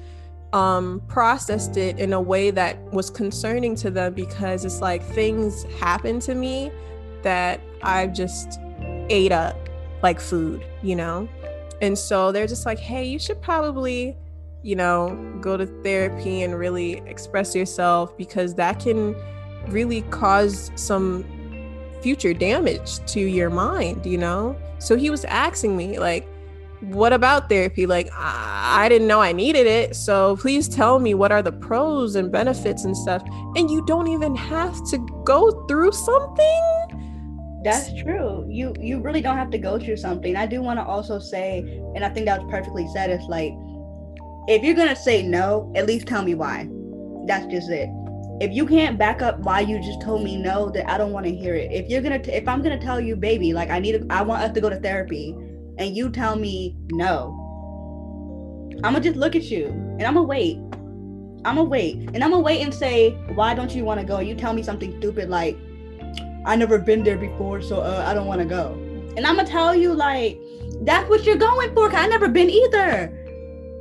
[0.55, 5.65] um processed it in a way that was concerning to them because it's like things
[5.81, 6.71] happen to me
[7.23, 8.59] that I've just
[9.11, 9.68] ate up
[10.03, 11.29] like food, you know?
[11.81, 14.17] And so they're just like, hey, you should probably,
[14.63, 19.15] you know, go to therapy and really express yourself because that can
[19.69, 21.25] really cause some
[22.03, 24.57] future damage to your mind, you know?
[24.79, 26.29] So he was asking me, like,
[26.81, 27.87] what about therapy?
[27.87, 29.97] Like, I, I didn't know I needed it.
[29.97, 33.23] So please tell me what are the pros and benefits and stuff.
[33.57, 36.98] And you don't even have to go through something.
[37.65, 38.47] That's true.
[38.49, 40.37] You you really don't have to go through something.
[40.37, 41.59] I do want to also say,
[41.95, 43.53] and I think that was perfectly said, it's like
[44.49, 46.69] if you're gonna say no, at least tell me why.
[47.27, 47.91] That's just it.
[48.41, 51.27] If you can't back up why you just told me no, then I don't want
[51.27, 51.73] to hear it.
[51.73, 54.23] If you're gonna, t- if I'm gonna tell you, baby, like I need, a, I
[54.23, 55.35] want us to go to therapy,
[55.77, 57.35] and you tell me no,
[58.85, 60.59] I'm gonna just look at you and I'm gonna wait.
[61.45, 64.21] I'm gonna wait and I'm gonna wait and say, why don't you want to go?
[64.21, 65.59] You tell me something stupid like,
[66.49, 68.73] I never been there before, so uh, I don't want to go.
[69.19, 70.41] And I'm gonna tell you like,
[70.81, 71.95] that's what you're going for.
[71.95, 73.15] I never been either.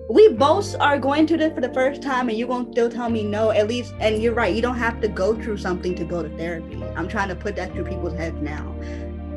[0.10, 3.10] We both are going to this for the first time, and you're gonna still tell
[3.10, 3.52] me no.
[3.52, 4.54] At least, and you're right.
[4.54, 6.84] You don't have to go through something to go to therapy.
[6.98, 8.76] I'm trying to put that through people's heads now.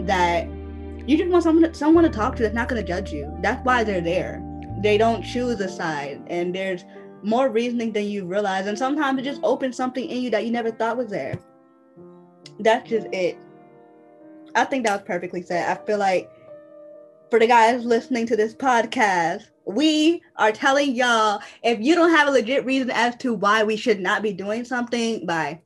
[0.00, 0.48] That
[1.06, 3.32] you just want someone to, someone to talk to that's not to judge you.
[3.42, 4.42] That's why they're there.
[4.82, 6.84] They don't choose a side, and there's
[7.22, 8.66] more reasoning than you realize.
[8.66, 11.38] And sometimes it just opens something in you that you never thought was there.
[12.60, 13.38] That's just it.
[14.54, 15.68] I think that was perfectly said.
[15.68, 16.30] I feel like
[17.30, 22.28] for the guys listening to this podcast, we are telling y'all if you don't have
[22.28, 25.60] a legit reason as to why we should not be doing something, bye.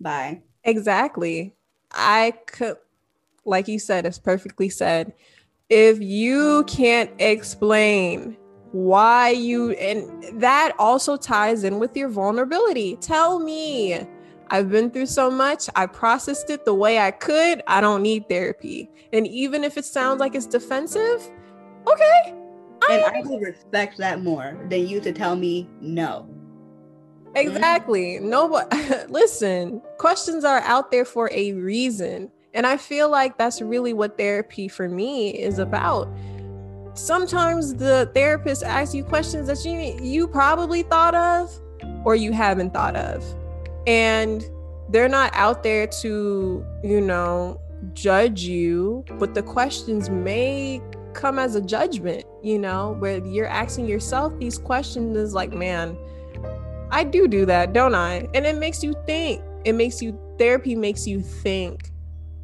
[0.00, 0.42] Bye.
[0.64, 1.54] Exactly.
[1.92, 2.76] I could,
[3.44, 5.12] like you said, it's perfectly said.
[5.68, 8.36] If you can't explain
[8.72, 12.96] why you, and that also ties in with your vulnerability.
[12.96, 14.06] Tell me,
[14.50, 15.68] I've been through so much.
[15.76, 17.62] I processed it the way I could.
[17.66, 18.90] I don't need therapy.
[19.12, 21.30] And even if it sounds like it's defensive,
[21.86, 22.34] okay.
[22.90, 26.28] And I, will respect that more than you to tell me no.
[27.34, 28.16] Exactly.
[28.16, 28.28] Mm-hmm.
[28.28, 32.30] No, but listen, questions are out there for a reason.
[32.54, 36.08] And I feel like that's really what therapy for me is about.
[36.98, 41.56] Sometimes the therapist asks you questions that you you probably thought of
[42.04, 43.24] or you haven't thought of.
[43.86, 44.44] And
[44.90, 47.60] they're not out there to, you know,
[47.92, 50.82] judge you, but the questions may
[51.14, 55.96] come as a judgment, you know, where you're asking yourself these questions is like, man,
[56.90, 58.28] I do do that, don't I?
[58.34, 59.40] And it makes you think.
[59.64, 61.92] It makes you, therapy makes you think.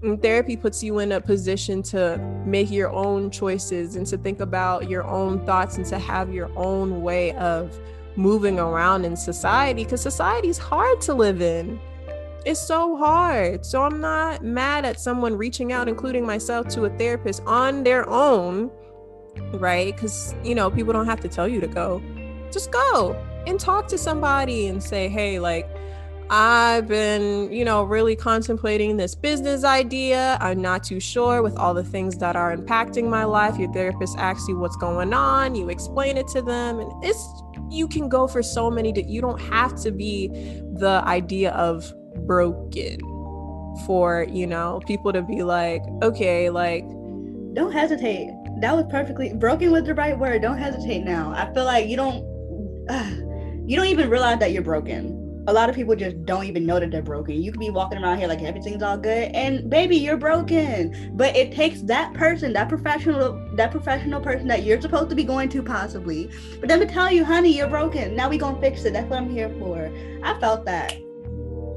[0.05, 4.40] And therapy puts you in a position to make your own choices and to think
[4.40, 7.81] about your own thoughts and to have your own way of
[8.14, 11.81] moving around in society because society is hard to live in.
[12.45, 13.64] It's so hard.
[13.64, 18.07] So I'm not mad at someone reaching out, including myself, to a therapist on their
[18.09, 18.71] own,
[19.55, 19.95] right?
[19.95, 22.03] Because, you know, people don't have to tell you to go.
[22.51, 23.14] Just go
[23.47, 25.67] and talk to somebody and say, hey, like,
[26.37, 30.37] I've been, you know, really contemplating this business idea.
[30.40, 33.57] I'm not too sure with all the things that are impacting my life.
[33.57, 37.25] Your therapist asks you what's going on, you explain it to them, and it's
[37.70, 41.88] you can go for so many that you don't have to be the idea of
[42.27, 42.99] broken
[43.87, 46.85] for, you know, people to be like, okay, like
[47.53, 48.33] don't hesitate.
[48.61, 50.42] That was perfectly broken was the right word.
[50.42, 51.33] Don't hesitate now.
[51.33, 52.25] I feel like you don't
[52.90, 53.11] uh,
[53.66, 55.24] you don't even realize that you're broken.
[55.46, 57.42] A lot of people just don't even know that they're broken.
[57.42, 61.12] You could be walking around here like everything's all good, and baby, you're broken.
[61.14, 65.24] But it takes that person, that professional, that professional person that you're supposed to be
[65.24, 66.30] going to possibly,
[66.61, 68.16] but them to tell you, honey, you're broken.
[68.16, 68.92] Now we gonna fix it.
[68.92, 69.90] That's what I'm here for.
[70.22, 70.97] I felt that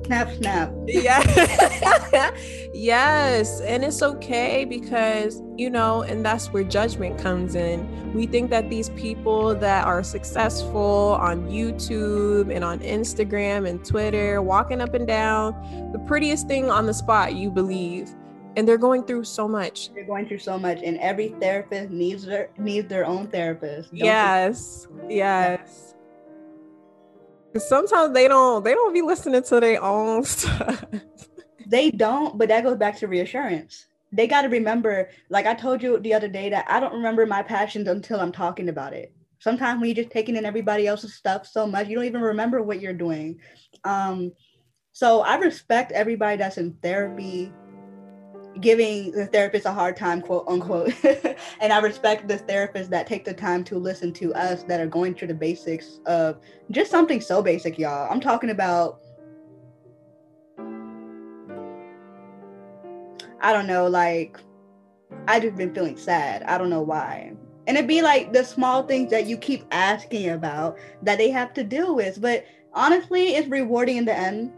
[0.07, 1.19] snap snap yeah
[2.77, 8.13] yes and it's okay because you know and that's where judgment comes in.
[8.13, 14.41] We think that these people that are successful on youtube and on instagram and twitter
[14.41, 15.53] walking up and down
[15.91, 18.09] the prettiest thing on the spot you believe.
[18.55, 19.93] And they're going through so much.
[19.93, 23.89] They're going through so much and every therapist needs their needs their own therapist.
[23.91, 25.95] Yes yes.
[27.57, 30.85] Sometimes they don't they don't be listening to their own stuff.
[31.67, 33.87] They don't, but that goes back to reassurance.
[34.11, 37.25] They got to remember, like I told you the other day, that I don't remember
[37.25, 39.13] my passions until I'm talking about it.
[39.39, 42.63] Sometimes when you're just taking in everybody else's stuff so much, you don't even remember
[42.63, 43.39] what you're doing.
[43.83, 44.31] Um,
[44.93, 47.51] so I respect everybody that's in therapy
[48.61, 50.93] giving the therapist a hard time, quote unquote.
[51.59, 54.87] and I respect the therapists that take the time to listen to us that are
[54.87, 56.39] going through the basics of
[56.71, 58.11] just something so basic, y'all.
[58.11, 59.01] I'm talking about,
[63.41, 64.39] I don't know, like,
[65.27, 66.43] I just been feeling sad.
[66.43, 67.33] I don't know why.
[67.67, 71.53] And it'd be like the small things that you keep asking about that they have
[71.55, 72.21] to deal with.
[72.21, 74.53] But honestly, it's rewarding in the end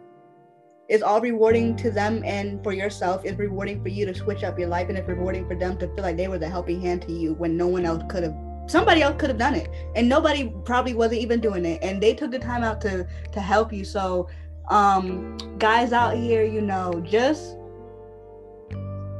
[0.89, 3.21] It's all rewarding to them and for yourself.
[3.23, 5.87] It's rewarding for you to switch up your life and it's rewarding for them to
[5.87, 8.35] feel like they were the helping hand to you when no one else could have
[8.67, 12.13] somebody else could have done it and nobody probably wasn't even doing it and they
[12.13, 14.27] took the time out to to help you so
[14.69, 17.55] um guys out here you know just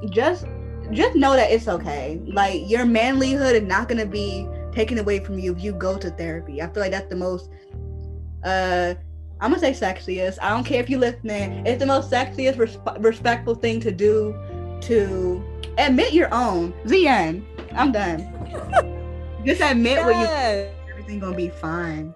[0.09, 0.45] just
[0.91, 5.19] just know that it's okay like your manlyhood is not going to be taken away
[5.19, 7.49] from you if you go to therapy i feel like that's the most
[8.43, 8.93] uh
[9.41, 10.37] I'm gonna say sexiest.
[10.41, 11.65] I don't care if you're listening.
[11.65, 14.35] It's the most sexiest, resp- respectful thing to do
[14.81, 15.41] to
[15.77, 16.73] admit your own.
[16.85, 17.45] The end.
[17.71, 18.19] I'm done.
[19.45, 20.05] Just admit yes.
[20.05, 20.91] what you.
[20.91, 22.13] Everything gonna be fine.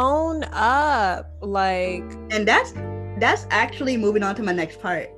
[0.00, 2.02] Own up, like.
[2.30, 2.72] And that's
[3.18, 5.08] that's actually moving on to my next part.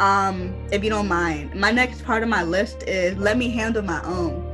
[0.00, 3.82] Um, if you don't mind, my next part of my list is let me handle
[3.82, 4.48] my own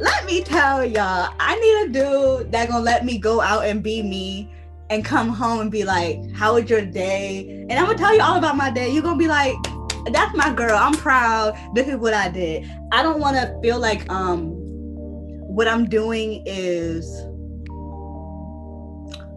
[0.00, 3.82] let me tell y'all, I need a dude that gonna let me go out and
[3.82, 4.52] be me
[4.90, 7.66] and come home and be like, How was your day?
[7.68, 8.90] And I'm gonna tell you all about my day.
[8.90, 9.54] You're gonna be like,
[10.10, 10.76] That's my girl.
[10.76, 11.56] I'm proud.
[11.74, 12.68] This is what I did.
[12.90, 14.50] I don't wanna feel like um
[15.46, 17.06] what I'm doing is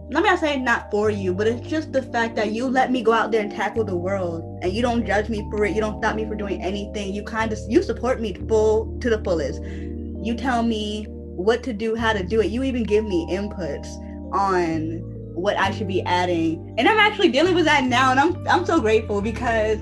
[0.08, 3.02] me not say not for you, but it's just the fact that you let me
[3.02, 5.74] go out there and tackle the world and you don't judge me for it.
[5.74, 7.12] You don't stop me for doing anything.
[7.12, 9.62] You kind of you support me full to the fullest.
[9.62, 12.50] You tell me what to do, how to do it.
[12.50, 13.88] You even give me inputs
[14.32, 15.00] on
[15.34, 16.74] what I should be adding.
[16.78, 19.78] And I'm actually dealing with that now and I'm I'm so grateful because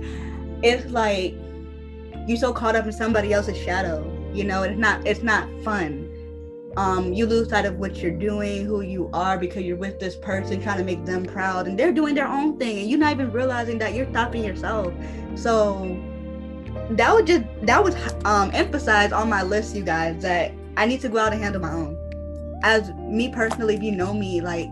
[0.63, 1.35] it's like
[2.27, 4.11] you're so caught up in somebody else's shadow.
[4.33, 6.11] You know, it's not it's not fun.
[6.77, 10.17] Um, you lose sight of what you're doing, who you are, because you're with this
[10.17, 13.13] person trying to make them proud, and they're doing their own thing, and you're not
[13.13, 14.93] even realizing that you're stopping yourself.
[15.37, 15.97] So
[16.91, 21.01] that would just that would um, emphasize on my list, you guys, that I need
[21.03, 21.99] to go out and handle my own.
[22.63, 24.69] As me personally, if you know me, like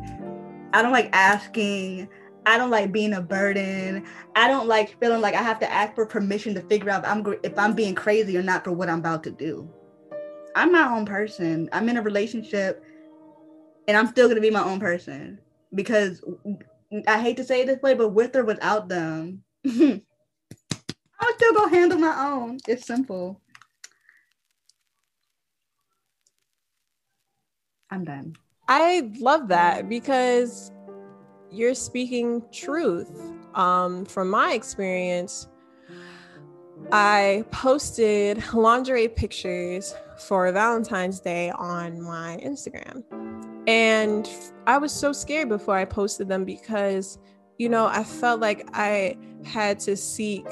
[0.72, 2.08] I don't like asking.
[2.44, 4.04] I don't like being a burden.
[4.34, 7.10] I don't like feeling like I have to ask for permission to figure out if
[7.10, 9.68] I'm if I'm being crazy or not for what I'm about to do.
[10.54, 11.68] I'm my own person.
[11.72, 12.84] I'm in a relationship
[13.88, 15.38] and I'm still going to be my own person
[15.74, 16.22] because
[17.06, 20.02] I hate to say it this way, but with or without them, I'm
[21.36, 22.58] still going to handle my own.
[22.68, 23.40] It's simple.
[27.90, 28.36] I'm done.
[28.68, 30.72] I love that because
[31.50, 33.10] you're speaking truth.
[33.54, 35.46] Um, from my experience,
[36.90, 43.04] I posted lingerie pictures for Valentine's Day on my Instagram.
[43.66, 44.28] And
[44.66, 47.18] I was so scared before I posted them because,
[47.58, 50.46] you know, I felt like I had to seek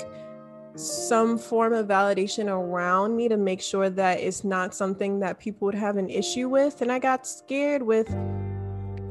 [0.77, 5.67] some form of validation around me to make sure that it's not something that people
[5.67, 6.81] would have an issue with.
[6.81, 8.09] And I got scared with,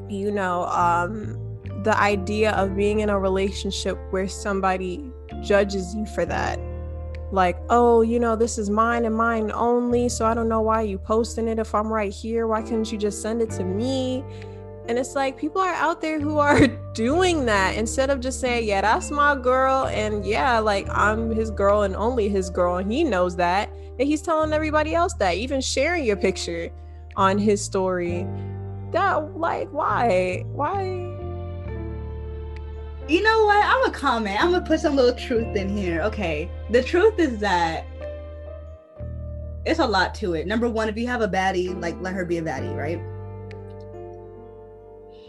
[0.08, 1.38] you know, um,
[1.84, 5.04] the idea of being in a relationship where somebody
[5.42, 6.58] judges you for that.
[7.32, 10.08] Like, oh, you know, this is mine and mine only.
[10.08, 12.46] So I don't know why you posting it if I'm right here.
[12.46, 14.24] Why couldn't you just send it to me?
[14.88, 18.66] And it's like people are out there who are doing that instead of just saying,
[18.66, 19.86] yeah, that's my girl.
[19.86, 22.78] And yeah, like I'm his girl and only his girl.
[22.78, 23.70] And he knows that.
[23.98, 26.70] And he's telling everybody else that, even sharing your picture
[27.16, 28.26] on his story.
[28.92, 30.44] That, like, why?
[30.52, 31.19] Why?
[33.08, 33.64] You know what?
[33.64, 34.42] I'm gonna comment.
[34.42, 36.02] I'm gonna put some little truth in here.
[36.02, 36.50] Okay.
[36.70, 37.86] The truth is that
[39.66, 40.46] it's a lot to it.
[40.46, 42.98] Number one, if you have a baddie, like let her be a baddie, right?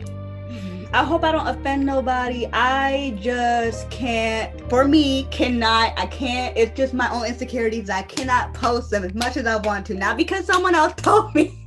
[0.01, 0.85] Mm-hmm.
[0.93, 2.47] I hope I don't offend nobody.
[2.53, 7.89] I just can't, for me, cannot, I can't, it's just my own insecurities.
[7.89, 9.95] I cannot post them as much as I want to.
[9.95, 11.63] Not because someone else told me,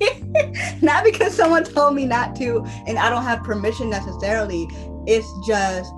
[0.82, 4.68] not because someone told me not to, and I don't have permission necessarily.
[5.06, 5.92] It's just,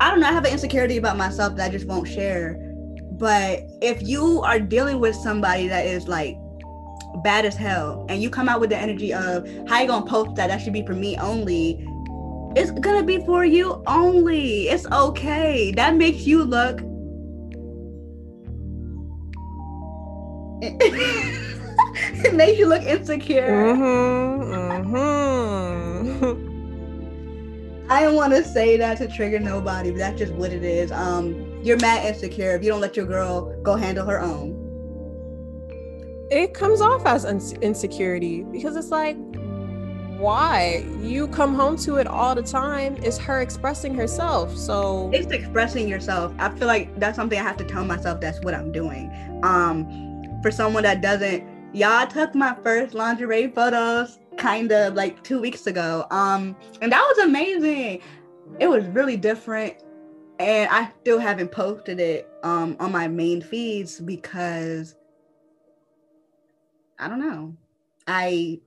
[0.00, 2.60] I don't know, I have an insecurity about myself that I just won't share.
[3.12, 6.36] But if you are dealing with somebody that is like
[7.22, 10.34] bad as hell and you come out with the energy of how you gonna post
[10.36, 11.86] that that should be for me only
[12.56, 16.80] it's gonna be for you only it's okay that makes you look
[20.62, 24.52] it makes you look insecure Mm-hmm,
[24.92, 26.42] mm-hmm.
[27.88, 30.90] I don't want to say that to trigger nobody, but that's just what it is.
[30.90, 34.62] Um, you're mad insecure if you don't let your girl go handle her own.
[36.30, 39.16] It comes off as ins- insecurity because it's like,
[40.18, 40.84] why?
[41.00, 42.96] You come home to it all the time.
[43.02, 44.56] It's her expressing herself.
[44.56, 46.32] So It's expressing yourself.
[46.38, 48.20] I feel like that's something I have to tell myself.
[48.20, 49.12] That's what I'm doing.
[49.44, 55.40] Um, for someone that doesn't, y'all took my first lingerie photos kind of like two
[55.40, 56.06] weeks ago.
[56.10, 58.00] Um, and that was amazing.
[58.60, 59.82] It was really different.
[60.38, 64.94] And I still haven't posted it um on my main feeds because
[66.98, 67.56] I don't know.
[68.06, 68.60] I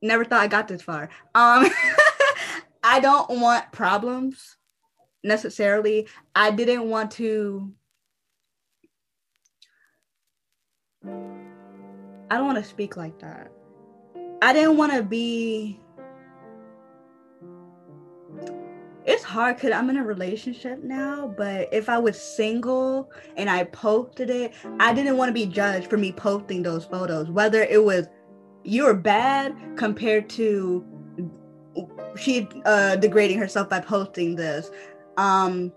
[0.00, 1.10] never thought I got this far.
[1.34, 1.66] Um
[2.84, 4.56] I don't want problems
[5.24, 6.06] necessarily.
[6.36, 7.72] I didn't want to
[11.04, 13.50] I don't want to speak like that.
[14.42, 15.80] I didn't want to be.
[19.04, 23.64] It's hard because I'm in a relationship now, but if I was single and I
[23.64, 27.30] posted it, I didn't want to be judged for me posting those photos.
[27.30, 28.08] Whether it was
[28.64, 30.84] you're bad compared to
[32.16, 34.70] she uh, degrading herself by posting this.
[35.16, 35.72] Um,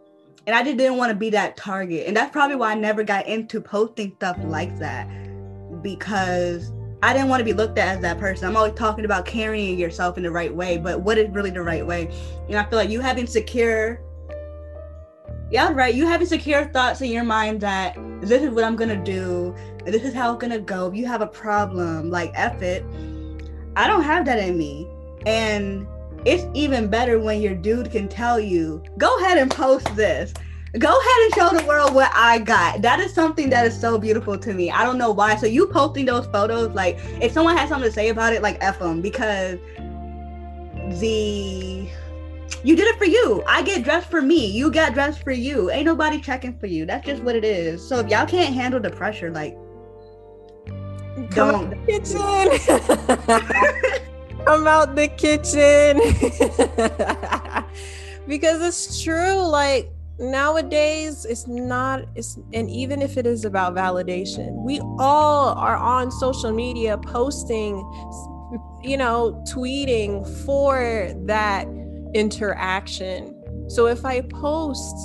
[0.47, 2.07] and I just didn't want to be that target.
[2.07, 5.07] And that's probably why I never got into posting stuff like that
[5.84, 8.47] because I didn't want to be looked at as that person.
[8.47, 11.61] I'm always talking about carrying yourself in the right way, but what is really the
[11.61, 12.11] right way?
[12.49, 14.01] Know, I feel like you having secure,
[15.49, 15.95] yeah, right.
[15.95, 19.93] You having secure thoughts in your mind that this is what I'm gonna do, and
[19.93, 20.87] this is how it's gonna go.
[20.87, 22.83] If you have a problem, like F it.
[23.75, 24.85] I don't have that in me,
[25.25, 25.87] and
[26.25, 30.33] it's even better when your dude can tell you, go ahead and post this
[30.78, 32.82] go ahead and show the world what I got.
[32.82, 34.70] That is something that is so beautiful to me.
[34.70, 35.36] I don't know why.
[35.36, 38.57] So you posting those photos, like if someone has something to say about it, like
[38.61, 39.57] F them because
[40.99, 41.89] the
[42.63, 43.41] you did it for you.
[43.47, 44.45] I get dressed for me.
[44.45, 45.72] You got dressed for you.
[45.72, 46.86] Ain't nobody checking for you.
[46.86, 47.86] That's just what it is.
[47.88, 49.57] So if y'all can't handle the pressure, like
[51.32, 52.49] Come the kitchen.
[54.45, 55.99] Come out the kitchen.
[58.28, 59.41] because it's true.
[59.47, 65.78] Like nowadays it's not it's and even if it is about validation we all are
[65.78, 67.78] on social media posting
[68.84, 71.67] you know tweeting for that
[72.13, 73.36] interaction.
[73.70, 74.95] So if i post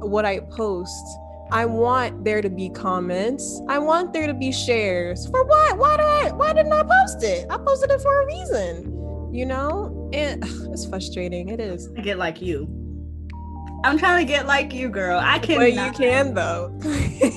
[0.00, 1.04] what i post
[1.50, 3.60] i want there to be comments.
[3.68, 5.26] I want there to be shares.
[5.28, 5.78] For what?
[5.78, 7.46] Why did i why didn't i post it?
[7.50, 8.94] I posted it for a reason
[9.34, 10.08] you know?
[10.12, 10.42] And
[10.72, 11.48] it's frustrating.
[11.48, 11.90] It is.
[11.98, 12.83] I get like you.
[13.84, 15.20] I'm trying to get like you, girl.
[15.22, 15.58] I can.
[15.58, 16.74] Well, you can though.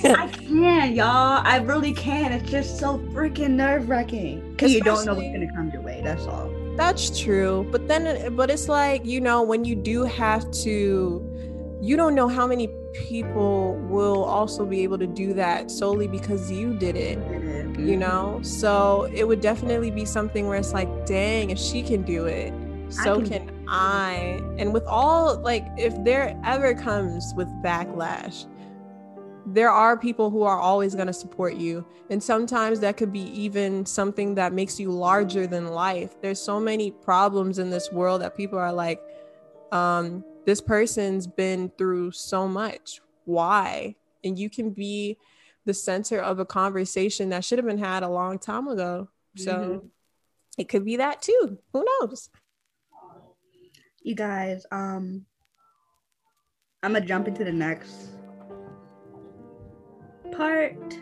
[0.05, 1.41] I can, y'all.
[1.43, 2.31] I really can.
[2.31, 5.99] It's just so freaking nerve wracking because you don't know what's gonna come your way.
[6.01, 6.49] That's all.
[6.77, 7.67] That's true.
[7.69, 12.29] But then, but it's like you know when you do have to, you don't know
[12.29, 17.19] how many people will also be able to do that solely because you did it.
[17.19, 17.87] Mm-hmm.
[17.87, 22.03] You know, so it would definitely be something where it's like, dang, if she can
[22.03, 22.53] do it,
[22.89, 24.41] so can- can I.
[24.57, 28.45] And with all like, if there ever comes with backlash,
[29.45, 31.85] there are people who are always going to support you.
[32.09, 36.21] And sometimes that could be even something that makes you larger than life.
[36.21, 39.01] There's so many problems in this world that people are like,
[39.71, 43.01] um, this person's been through so much.
[43.25, 43.95] Why?
[44.23, 45.17] And you can be
[45.65, 49.09] the center of a conversation that should have been had a long time ago.
[49.35, 49.89] So Mhm.
[50.57, 51.57] it could be that too.
[51.73, 52.29] Who knows?
[54.07, 55.25] You guys, um,
[56.81, 58.11] I'm gonna jump into the next
[60.31, 60.97] part.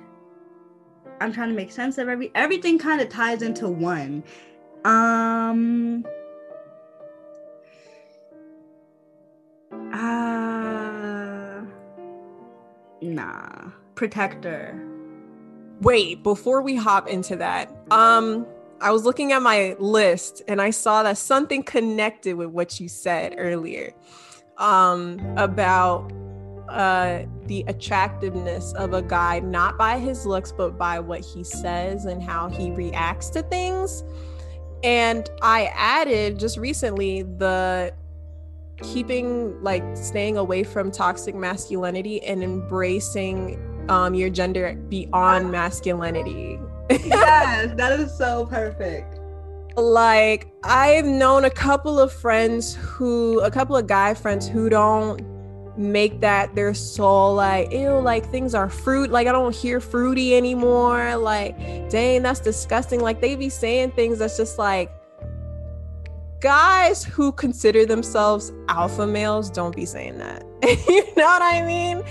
[1.21, 4.23] I'm trying to make sense of every everything kind of ties into one.
[4.85, 6.03] Um
[9.93, 11.61] uh
[13.03, 13.69] nah.
[13.93, 14.83] Protector.
[15.81, 18.47] Wait, before we hop into that, um,
[18.82, 22.89] I was looking at my list and I saw that something connected with what you
[22.89, 23.93] said earlier
[24.57, 26.11] um, about
[26.69, 32.05] uh, the attractiveness of a guy, not by his looks, but by what he says
[32.05, 34.03] and how he reacts to things.
[34.84, 37.93] And I added just recently the
[38.82, 43.57] keeping like staying away from toxic masculinity and embracing
[43.89, 46.59] um, your gender beyond masculinity
[46.89, 49.19] yes, that is so perfect.
[49.77, 55.21] Like I've known a couple of friends who, a couple of guy friends who don't
[55.77, 60.33] make that their soul like ew like things are fruit like i don't hear fruity
[60.33, 61.57] anymore like
[61.89, 63.01] dang that's disgusting.
[63.01, 64.89] Like they be saying things that's just like
[66.39, 70.45] guys who consider themselves alpha males don't be saying that.
[70.88, 72.03] You know what i mean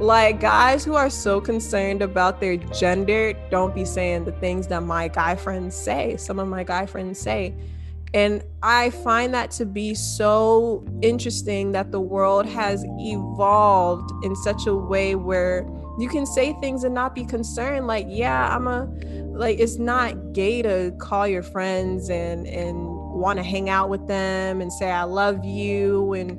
[0.00, 4.82] like guys who are so concerned about their gender don't be saying the things that
[4.82, 7.54] my guy friends say some of my guy friends say
[8.14, 14.66] and I find that to be so interesting that the world has evolved in such
[14.66, 15.66] a way where
[15.98, 17.86] you can say things and not be concerned.
[17.86, 18.84] Like, yeah, I'm a,
[19.30, 22.76] like, it's not gay to call your friends and, and
[23.14, 26.30] want to hang out with them and say, I love you and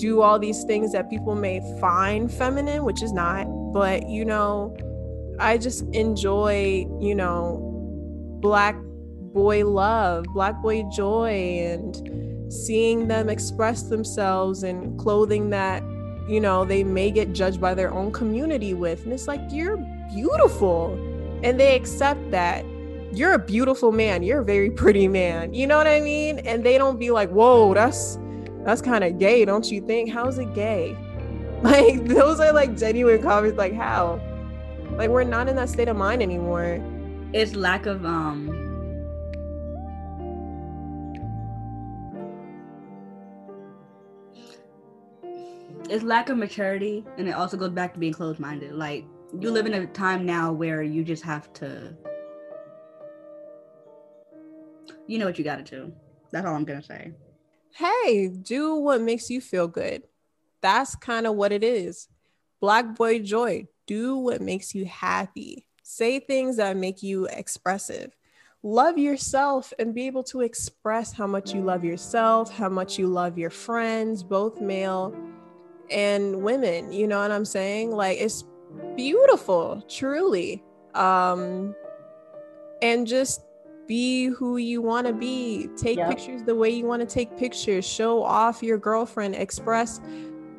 [0.00, 3.44] do all these things that people may find feminine, which is not.
[3.72, 4.74] But, you know,
[5.38, 7.60] I just enjoy, you know,
[8.40, 15.82] black boy love, black boy joy, and seeing them express themselves in clothing that,
[16.28, 19.04] you know, they may get judged by their own community with.
[19.04, 19.76] And it's like, you're
[20.12, 20.94] beautiful.
[21.42, 22.64] And they accept that.
[23.12, 24.22] You're a beautiful man.
[24.22, 25.52] You're a very pretty man.
[25.52, 26.38] You know what I mean?
[26.40, 28.16] And they don't be like, whoa, that's
[28.64, 30.10] that's kind of gay, don't you think?
[30.10, 30.96] How's it gay?
[31.62, 34.18] Like those are like genuine comments, like how?
[34.92, 36.82] Like we're not in that state of mind anymore.
[37.34, 38.70] It's lack of um
[45.90, 49.04] it's lack of maturity and it also goes back to being closed-minded like
[49.40, 51.92] you live in a time now where you just have to
[55.08, 55.92] you know what you gotta do
[56.30, 57.10] that's all i'm gonna say
[57.74, 60.02] hey do what makes you feel good.
[60.60, 62.08] That's kind of what it is.
[62.60, 65.66] Black boy joy do what makes you happy.
[65.82, 68.14] Say things that make you expressive.
[68.62, 73.06] Love yourself and be able to express how much you love yourself how much you
[73.06, 75.14] love your friends both male
[75.90, 76.92] and women.
[76.92, 77.90] You know what i'm saying?
[77.90, 78.44] Like it's
[78.96, 80.62] beautiful truly.
[80.94, 81.74] Um
[82.82, 83.42] and just
[83.86, 85.68] be who you want to be.
[85.76, 86.08] Take yep.
[86.08, 87.86] pictures the way you want to take pictures.
[87.86, 89.34] Show off your girlfriend.
[89.34, 90.00] Express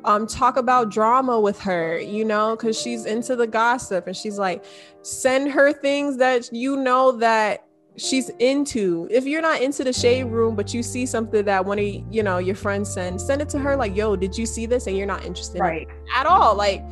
[0.04, 4.36] um talk about drama with her you know because she's into the gossip and she's
[4.36, 4.64] like
[5.02, 7.64] send her things that you know that
[7.96, 9.06] she's into.
[9.10, 12.22] If you're not into the shade room but you see something that one of you
[12.22, 14.86] know your friends send send it to her like yo did you see this?
[14.86, 15.88] And you're not interested right.
[15.88, 16.54] in at all.
[16.54, 16.82] Like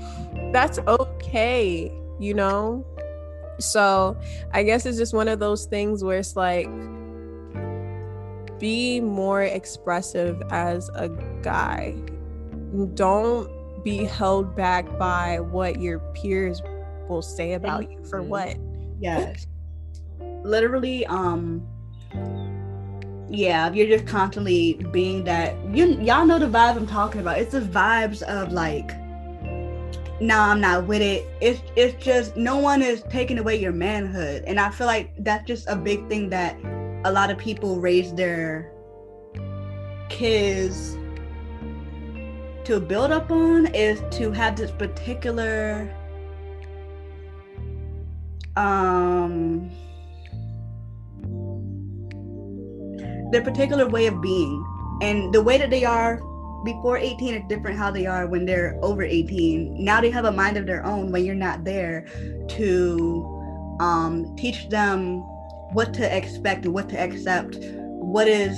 [0.53, 2.85] that's okay you know
[3.61, 4.17] so
[4.53, 6.69] i guess it's just one of those things where it's like
[8.61, 11.09] be more expressive as a
[11.43, 11.97] guy.
[12.95, 13.51] Don't
[13.83, 16.63] be held back by what your peers
[17.09, 18.57] will say about you for what.
[19.01, 19.47] Yes.
[20.45, 21.67] Literally um
[23.33, 27.39] yeah if you're just constantly being that you y'all know the vibe i'm talking about.
[27.39, 28.91] It's the vibes of like
[30.21, 31.27] no nah, i'm not with it.
[31.41, 34.45] It's it's just no one is taking away your manhood.
[34.47, 36.57] And i feel like that's just a big thing that
[37.05, 38.71] a lot of people raise their
[40.11, 40.99] kids
[42.65, 45.93] to build up on is to have this particular
[48.57, 49.71] um
[53.33, 54.67] their particular way of being.
[55.03, 56.21] And the way that they are
[56.65, 60.33] before 18 it's different how they are when they're over 18 now they have a
[60.33, 62.07] mind of their own when you're not there
[62.49, 65.19] to um, teach them
[65.73, 68.57] what to expect and what to accept what is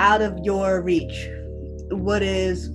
[0.00, 1.28] out of your reach
[1.90, 2.70] what is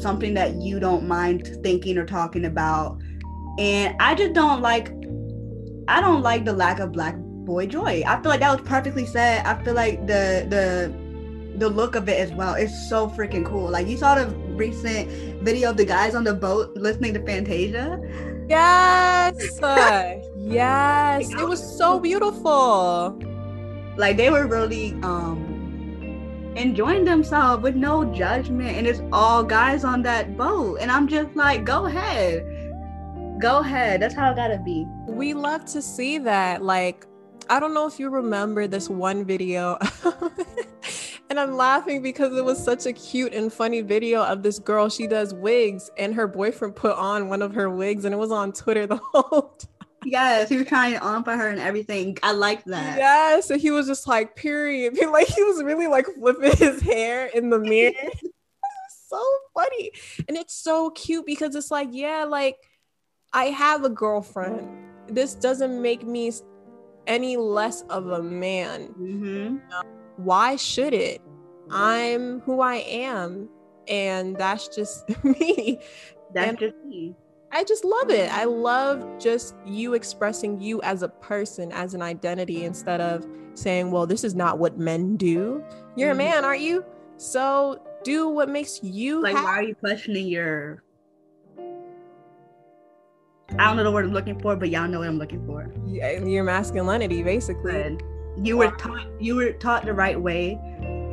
[0.00, 3.00] something that you don't mind thinking or talking about
[3.58, 4.90] and i just don't like
[5.88, 7.16] i don't like the lack of black
[7.48, 8.02] boy joy.
[8.06, 9.44] I feel like that was perfectly said.
[9.46, 10.94] I feel like the the
[11.58, 12.54] the look of it as well.
[12.54, 13.70] It's so freaking cool.
[13.70, 15.10] Like you saw the recent
[15.42, 18.00] video of the guys on the boat listening to Fantasia.
[18.48, 19.60] Yes.
[20.36, 21.30] yes.
[21.30, 23.18] It was so beautiful.
[23.96, 25.56] Like they were really um
[26.56, 31.34] enjoying themselves with no judgment and it's all guys on that boat and I'm just
[31.36, 32.44] like go ahead.
[33.40, 34.02] Go ahead.
[34.02, 34.84] That's how it got to be.
[35.06, 37.06] We love to see that like
[37.50, 39.78] I don't know if you remember this one video.
[41.30, 44.88] and I'm laughing because it was such a cute and funny video of this girl.
[44.88, 48.32] She does wigs, and her boyfriend put on one of her wigs, and it was
[48.32, 49.88] on Twitter the whole time.
[50.04, 52.16] Yes, he was trying it on for her and everything.
[52.22, 52.98] I like that.
[52.98, 54.96] Yes, and he was just like, period.
[55.10, 57.92] Like he was really like flipping his hair in the mirror.
[59.08, 59.22] so
[59.54, 59.90] funny.
[60.28, 62.56] And it's so cute because it's like, yeah, like
[63.32, 66.32] I have a girlfriend this doesn't make me
[67.06, 68.88] any less of a man.
[68.98, 69.56] Mm-hmm.
[70.18, 71.20] Why should it?
[71.70, 73.48] I'm who I am,
[73.88, 75.78] and that's just me.
[76.34, 77.14] That's And- just me.
[77.50, 78.30] I just love it.
[78.30, 83.90] I love just you expressing you as a person, as an identity, instead of saying,
[83.90, 85.64] well, this is not what men do.
[85.96, 86.14] You're Mhm.
[86.14, 86.84] a man, aren't you?
[87.16, 89.44] So do what makes you Like, happy.
[89.46, 90.82] why are you questioning your?
[93.58, 95.72] I don't know the word I'm looking for, but y'all know what I'm looking for.
[95.86, 97.72] Yeah, your masculinity, basically.
[97.72, 98.02] Good.
[98.42, 99.06] You were taught.
[99.20, 100.58] You were taught the right way,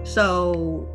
[0.04, 0.90] so.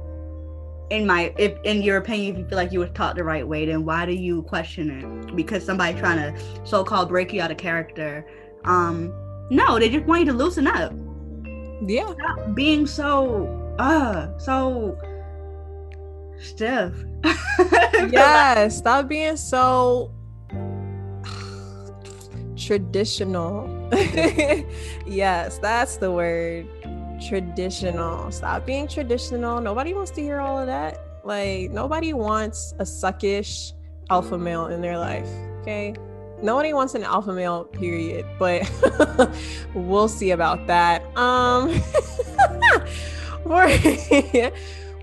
[0.90, 3.46] In my, if in your opinion, if you feel like you were taught the right
[3.46, 5.36] way, then why do you question it?
[5.36, 8.26] Because somebody trying to so-called break you out of character.
[8.64, 9.14] Um,
[9.50, 10.92] no, they just want you to loosen up.
[11.86, 12.12] Yeah.
[12.12, 13.46] Stop being so,
[13.78, 14.98] uh, so
[16.40, 16.92] stiff.
[18.10, 18.66] yeah.
[18.68, 20.10] Stop being so
[22.56, 23.79] traditional.
[25.06, 26.66] yes, that's the word.
[27.28, 28.30] Traditional.
[28.30, 29.60] Stop being traditional.
[29.60, 30.98] Nobody wants to hear all of that.
[31.24, 33.72] Like, nobody wants a suckish
[34.08, 35.28] alpha male in their life.
[35.60, 35.94] Okay.
[36.42, 38.24] Nobody wants an alpha male, period.
[38.38, 38.70] But
[39.74, 41.04] we'll see about that.
[41.16, 41.68] Um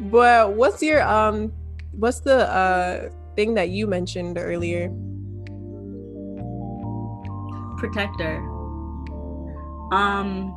[0.02, 1.54] but what's your um
[1.92, 4.92] what's the uh thing that you mentioned earlier?
[7.78, 8.57] protector.
[9.92, 10.56] Um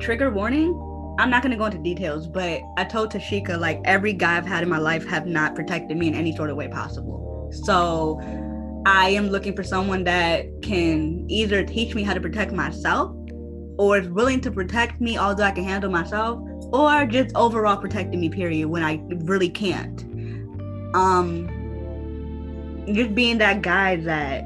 [0.00, 0.84] trigger warning.
[1.18, 4.62] I'm not gonna go into details, but I told Tashika like every guy I've had
[4.62, 7.50] in my life have not protected me in any sort of way possible.
[7.64, 8.20] So
[8.86, 13.14] I am looking for someone that can either teach me how to protect myself
[13.78, 16.40] or is willing to protect me although I can handle myself,
[16.72, 20.02] or just overall protecting me, period, when I really can't.
[20.94, 21.57] Um
[22.94, 24.44] just being that guy that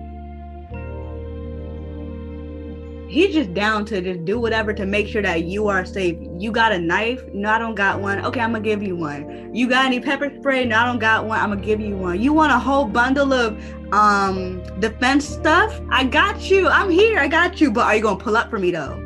[3.08, 6.16] he's just down to just do whatever to make sure that you are safe.
[6.38, 7.22] You got a knife?
[7.34, 8.24] No, I don't got one.
[8.24, 9.54] Okay, I'm gonna give you one.
[9.54, 10.64] You got any pepper spray?
[10.64, 11.38] No, I don't got one.
[11.38, 12.20] I'm gonna give you one.
[12.20, 13.62] You want a whole bundle of
[13.92, 15.78] um defense stuff?
[15.90, 16.68] I got you.
[16.68, 17.18] I'm here.
[17.18, 17.70] I got you.
[17.70, 18.98] But are you gonna pull up for me though?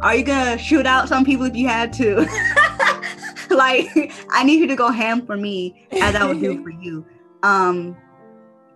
[0.00, 2.20] Are you gonna shoot out some people if you had to?
[3.50, 7.04] like, I need you to go ham for me as I would do for you.
[7.42, 7.96] Um,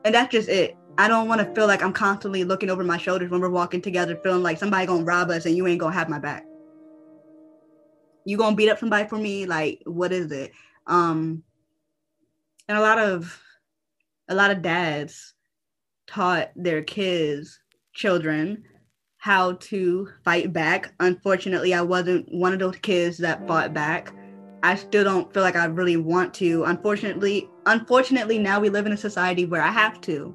[0.07, 0.77] and that's just it.
[0.99, 3.83] I don't want to feel like I'm constantly looking over my shoulders when we're walking
[3.83, 6.47] together, feeling like somebody gonna rob us and you ain't gonna have my back.
[8.25, 9.47] You gonna beat up somebody for me?
[9.47, 10.53] Like, what is it?
[10.87, 11.43] Um,
[12.69, 13.43] and a lot of
[14.29, 15.35] a lot of dads
[16.07, 17.59] taught their kids,
[17.93, 18.63] children,
[19.19, 20.95] how to fight back.
[21.01, 24.13] Unfortunately, I wasn't one of those kids that fought back.
[24.63, 26.63] I still don't feel like I really want to.
[26.63, 30.35] Unfortunately, unfortunately now we live in a society where I have to.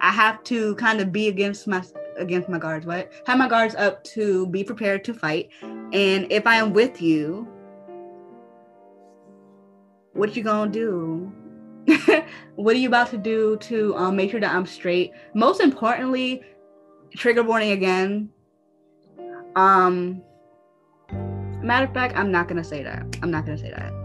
[0.00, 1.82] I have to kind of be against my
[2.16, 3.12] against my guards, what?
[3.26, 5.50] Have my guards up to be prepared to fight.
[5.62, 7.48] And if I am with you,
[10.12, 11.32] what you gonna do?
[12.56, 15.12] what are you about to do to um, make sure that I'm straight?
[15.34, 16.42] Most importantly,
[17.16, 18.30] trigger warning again.
[19.56, 20.22] Um,
[21.62, 23.04] matter of fact, I'm not gonna say that.
[23.22, 23.99] I'm not gonna say that.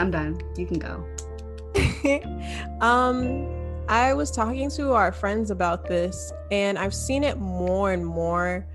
[0.00, 0.40] I'm done.
[0.56, 1.04] You can go.
[2.80, 3.46] um
[3.88, 8.66] I was talking to our friends about this and I've seen it more and more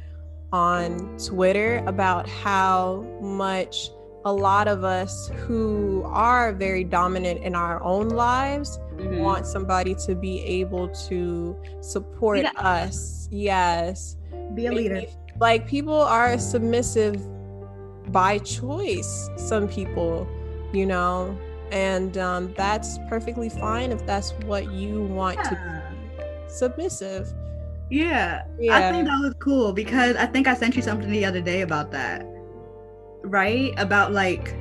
[0.53, 3.89] on Twitter about how much
[4.25, 9.19] a lot of us who are very dominant in our own lives Mhm.
[9.19, 13.27] want somebody to be able to support us.
[13.31, 14.15] Yes.
[14.53, 14.95] Be a leader.
[14.95, 15.09] me-
[15.39, 17.17] like people are submissive
[18.11, 20.25] by choice some people
[20.75, 21.37] you know
[21.71, 25.51] and um, that's perfectly fine if that's what you want to
[26.17, 27.33] be submissive
[27.89, 28.43] Yeah.
[28.59, 31.41] yeah, I think that was cool because I think I sent you something the other
[31.41, 32.25] day about that.
[33.23, 33.73] Right?
[33.77, 34.55] About like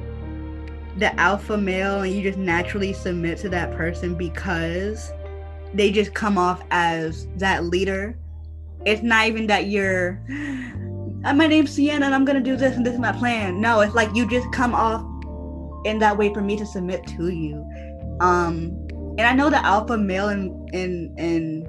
[0.98, 5.12] the alpha male and you just naturally submit to that person because
[5.72, 8.16] they just come off as that leader.
[8.86, 10.20] It's not even that you're
[11.24, 13.60] "Uh, my name's Sienna and I'm gonna do this and this is my plan.
[13.60, 15.02] No, it's like you just come off
[15.84, 17.66] in that way for me to submit to you.
[18.20, 21.66] Um and I know the alpha male and and and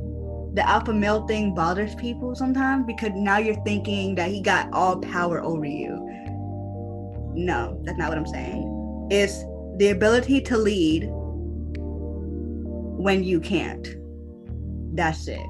[0.55, 4.99] the alpha male thing bothers people sometimes because now you're thinking that he got all
[4.99, 5.99] power over you.
[7.35, 9.07] No, that's not what I'm saying.
[9.11, 9.43] It's
[9.77, 11.09] the ability to lead
[12.97, 13.85] when you can't.
[14.95, 15.45] That's it.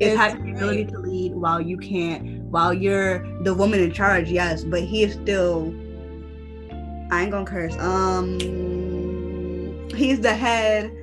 [0.00, 3.92] It's It's having the ability to lead while you can't, while you're the woman in
[3.92, 5.74] charge, yes, but he is still
[7.10, 7.76] I ain't gonna curse.
[7.78, 8.38] Um
[9.94, 10.96] he's the head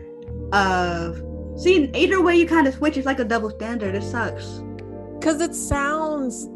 [0.52, 1.24] of.
[1.58, 3.96] See, either way you kind of switch, it's like a double standard.
[3.96, 4.62] It sucks.
[5.20, 6.48] Because it sounds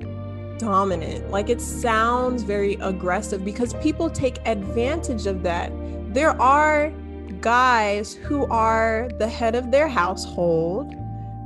[0.60, 1.32] dominant.
[1.32, 5.72] Like it sounds very aggressive because people take advantage of that.
[6.14, 6.94] There are
[7.42, 10.94] guys who are the head of their household.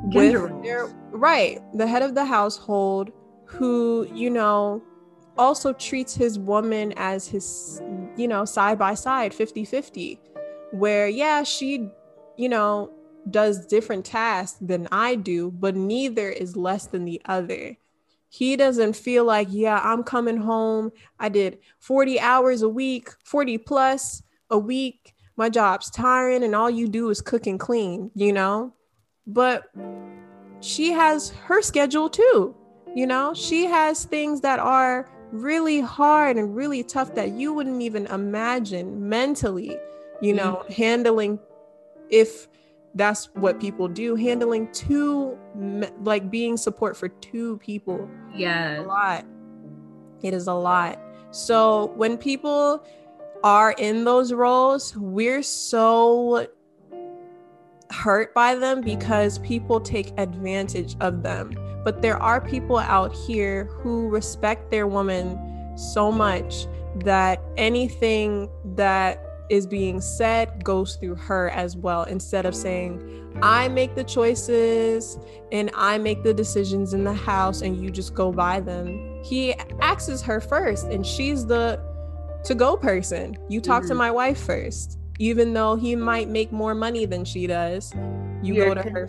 [0.10, 3.12] Gender with their, right, the head of the household
[3.46, 4.84] who, you know,
[5.38, 7.82] also treats his woman as his,
[8.16, 10.20] you know, side by side, 50 50,
[10.72, 11.90] where, yeah, she,
[12.38, 12.92] you know,
[13.30, 17.76] does different tasks than I do, but neither is less than the other.
[18.30, 20.92] He doesn't feel like, yeah, I'm coming home.
[21.20, 25.14] I did 40 hours a week, 40 plus a week.
[25.38, 28.74] My job's tiring, and all you do is cook and clean, you know?
[29.28, 29.72] But
[30.60, 32.56] she has her schedule too,
[32.94, 33.34] you know?
[33.34, 35.10] She has things that are
[35.42, 39.78] really hard and really tough that you wouldn't even imagine mentally,
[40.22, 40.74] you know, mm-hmm.
[40.74, 41.40] handling
[42.10, 42.48] if
[42.96, 45.38] that's what people do handling two
[46.02, 49.26] like being support for two people yeah a lot.
[50.24, 51.00] It is a lot.
[51.32, 52.84] So when people
[53.44, 56.48] are in those roles we're so
[57.92, 61.52] hurt by them because people take advantage of them
[61.86, 65.40] but there are people out here who respect their woman
[65.78, 66.68] so much
[67.04, 73.68] that anything that is being said goes through her as well instead of saying i
[73.68, 75.20] make the choices
[75.52, 79.22] and i make the decisions in the house and you just go by them.
[79.24, 81.80] He asks her first and she's the
[82.44, 83.36] to go person.
[83.50, 83.90] You talk mm-hmm.
[83.90, 85.00] to my wife first.
[85.18, 87.94] Even though he might make more money than she does
[88.44, 89.08] you You're go to her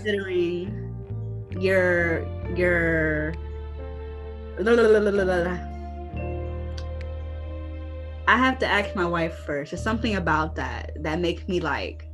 [1.59, 2.21] your
[2.57, 3.35] your
[8.29, 9.71] I have to ask my wife first.
[9.71, 12.09] There's something about that that makes me like,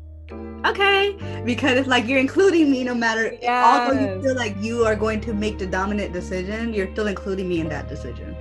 [0.66, 3.38] okay, because it's like you're including me no matter.
[3.40, 3.88] Yes.
[3.88, 7.48] Although you feel like you are going to make the dominant decision, you're still including
[7.48, 8.36] me in that decision.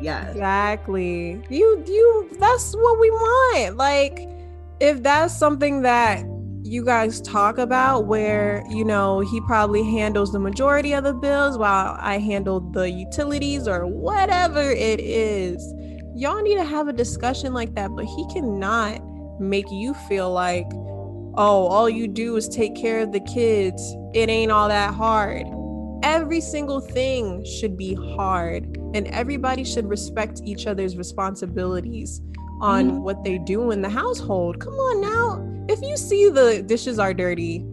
[0.00, 0.28] Yeah.
[0.28, 1.42] Exactly.
[1.48, 2.28] You you.
[2.38, 3.76] That's what we want.
[3.76, 4.28] Like,
[4.80, 6.22] if that's something that
[6.66, 11.56] you guys talk about where you know he probably handles the majority of the bills
[11.56, 15.62] while I handle the utilities or whatever it is
[16.16, 19.02] y'all need to have a discussion like that, but he cannot
[19.38, 20.66] make you feel like,
[21.34, 23.94] oh, all you do is take care of the kids.
[24.14, 25.46] It ain't all that hard.
[26.02, 32.22] Every single thing should be hard, and everybody should respect each other's responsibilities
[32.60, 33.02] on mm-hmm.
[33.02, 34.60] what they do in the household.
[34.60, 35.64] Come on now.
[35.68, 37.66] If you see the dishes are dirty,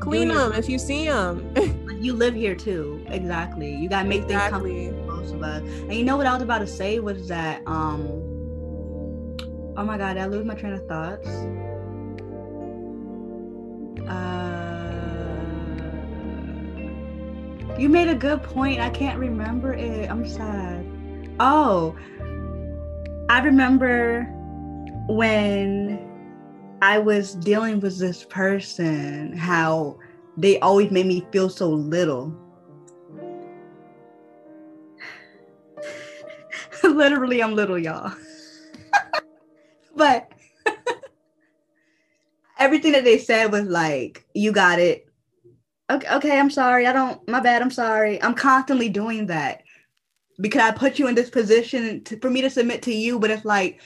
[0.00, 1.52] clean them if you see them.
[2.00, 3.04] you live here too.
[3.08, 3.74] Exactly.
[3.74, 4.86] You got to make exactly.
[4.86, 5.62] things come most of us.
[5.62, 8.06] And you know what I was about to say was that um
[9.76, 11.28] oh my god, I lose my train of thoughts.
[14.08, 14.68] Uh
[17.78, 18.80] you made a good point.
[18.80, 20.10] I can't remember it.
[20.10, 20.84] I'm sad.
[21.38, 21.94] Oh,
[23.30, 24.22] I remember
[25.08, 25.98] when
[26.80, 29.98] I was dealing with this person, how
[30.38, 32.34] they always made me feel so little.
[36.82, 38.12] Literally, I'm little, y'all.
[39.96, 40.32] but
[42.58, 45.06] everything that they said was like, you got it.
[45.90, 46.86] Okay, okay, I'm sorry.
[46.86, 47.60] I don't, my bad.
[47.60, 48.22] I'm sorry.
[48.22, 49.62] I'm constantly doing that
[50.40, 53.30] because I put you in this position to, for me to submit to you, but
[53.30, 53.80] it's like,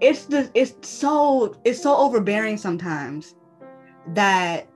[0.00, 3.34] it's the, it's so, it's so overbearing sometimes
[4.08, 4.68] that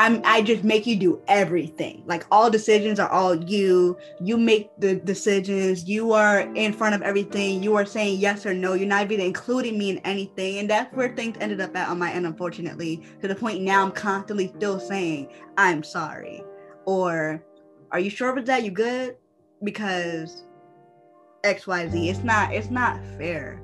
[0.00, 2.04] I'm I just make you do everything.
[2.06, 3.98] Like all decisions are all you.
[4.18, 5.86] You make the decisions.
[5.86, 7.62] You are in front of everything.
[7.62, 8.72] You are saying yes or no.
[8.72, 10.58] You're not even including me in anything.
[10.58, 13.84] And that's where things ended up at on my end, unfortunately, to the point now
[13.84, 15.28] I'm constantly still saying,
[15.58, 16.42] I'm sorry.
[16.86, 17.44] Or
[17.92, 18.64] are you sure about that?
[18.64, 19.16] You good?
[19.62, 20.44] Because
[21.44, 22.08] XYZ.
[22.08, 23.60] It's not, it's not fair.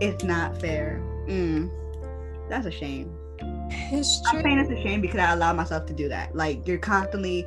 [0.00, 1.02] It's not fair.
[1.28, 1.70] Mm.
[2.48, 3.16] That's a shame.
[3.92, 4.40] It's true.
[4.40, 6.34] I'm saying it's a shame because I allow myself to do that.
[6.34, 7.46] Like you're constantly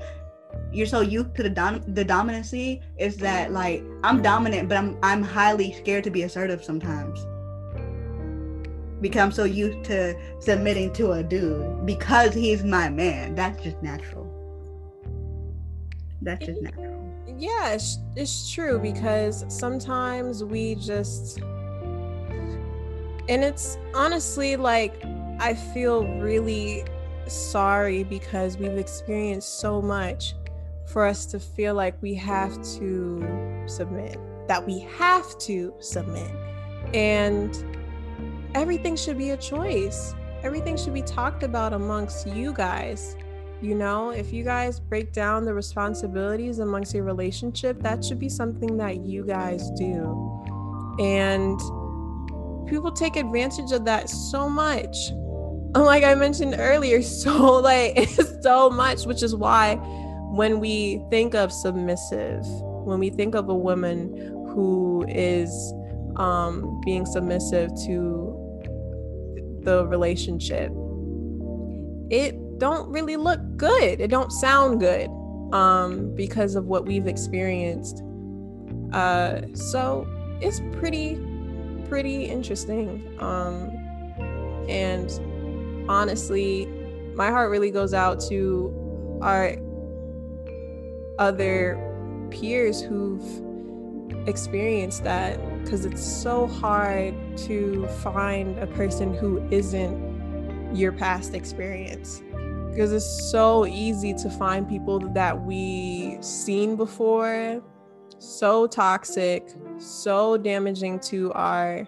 [0.72, 4.97] you're so used to the dom- the dominancy is that like I'm dominant, but I'm
[5.03, 7.26] I'm highly scared to be assertive sometimes
[9.01, 13.36] because I'm so used to submitting to a dude because he's my man.
[13.36, 14.22] That's just natural.
[16.24, 17.13] That's just natural.
[17.38, 21.39] Yeah, it's, it's true because sometimes we just
[23.30, 25.01] and it's honestly like
[25.39, 26.86] I feel really
[27.28, 30.36] sorry because we've experienced so much
[30.86, 34.17] for us to feel like we have to submit,
[34.47, 36.30] that we have to submit.
[36.93, 37.57] And
[38.53, 40.13] everything should be a choice.
[40.43, 43.15] Everything should be talked about amongst you guys.
[43.64, 48.28] You know, if you guys break down the responsibilities amongst your relationship, that should be
[48.28, 50.97] something that you guys do.
[50.99, 51.57] And
[52.68, 54.97] people take advantage of that so much.
[55.74, 58.09] Like I mentioned earlier, so like
[58.41, 62.45] so much, which is why when we think of submissive,
[62.84, 64.14] when we think of a woman
[64.53, 65.74] who is
[66.18, 68.59] um, being submissive to
[69.64, 70.70] the relationship,
[72.09, 73.99] it don't really look good.
[73.99, 75.09] It don't sound good
[75.51, 78.01] um, because of what we've experienced.
[78.93, 80.07] Uh, so
[80.39, 81.20] it's pretty,
[81.89, 83.18] pretty interesting.
[83.20, 83.70] Um,
[84.70, 85.09] and
[85.89, 86.66] honestly,
[87.16, 89.57] my heart really goes out to our
[91.20, 91.78] other
[92.32, 93.43] peers who've
[94.26, 102.24] experienced that because it's so hard to find a person who isn't your past experience
[102.74, 107.61] because it's so easy to find people that we seen before
[108.17, 109.47] so toxic
[109.78, 111.88] so damaging to our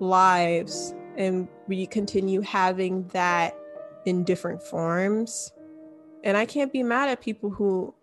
[0.00, 3.56] lives and we continue having that
[4.04, 5.50] in different forms
[6.24, 7.94] and i can't be mad at people who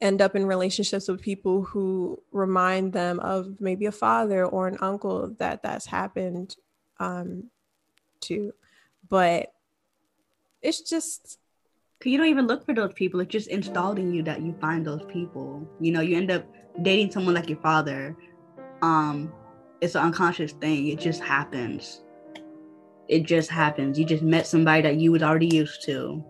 [0.00, 4.76] end up in relationships with people who remind them of maybe a father or an
[4.80, 6.56] uncle that that's happened
[6.98, 7.44] um,
[8.20, 8.52] to.
[9.08, 9.52] But
[10.62, 11.38] it's just.
[12.04, 13.20] You don't even look for those people.
[13.20, 15.66] It's just installed in you that you find those people.
[15.80, 16.44] You know, you end up
[16.82, 18.14] dating someone like your father.
[18.82, 19.32] Um,
[19.80, 20.88] it's an unconscious thing.
[20.88, 22.02] It just happens.
[23.08, 23.98] It just happens.
[23.98, 26.22] You just met somebody that you was already used to.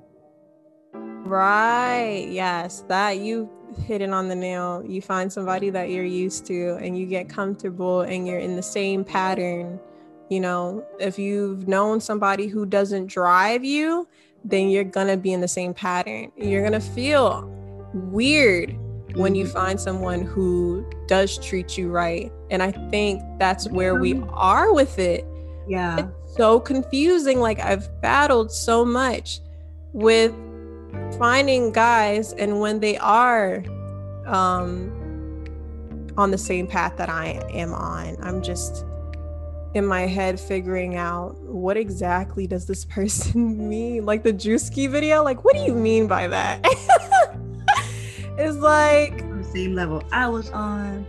[0.93, 2.29] Right.
[2.31, 2.85] Yes.
[2.89, 3.51] That you
[3.85, 4.85] hit it on the nail.
[4.87, 8.62] You find somebody that you're used to and you get comfortable and you're in the
[8.62, 9.81] same pattern.
[10.29, 14.09] You know, if you've known somebody who doesn't drive you,
[14.45, 16.33] then you're going to be in the same pattern.
[16.37, 17.51] You're going to feel
[17.93, 18.77] weird
[19.14, 22.31] when you find someone who does treat you right.
[22.51, 24.29] And I think that's where we mm-hmm.
[24.33, 25.24] are with it.
[25.68, 26.09] Yeah.
[26.24, 27.41] It's so confusing.
[27.41, 29.41] Like I've battled so much
[29.93, 30.35] with
[31.18, 33.62] finding guys and when they are
[34.27, 34.93] um
[36.16, 38.85] on the same path that I am on, I'm just
[39.77, 44.07] in my head figuring out what exactly does this person mean?
[44.07, 46.61] Like the Drewski video, like what do you mean by that?
[48.39, 51.07] it's like the same level I was on.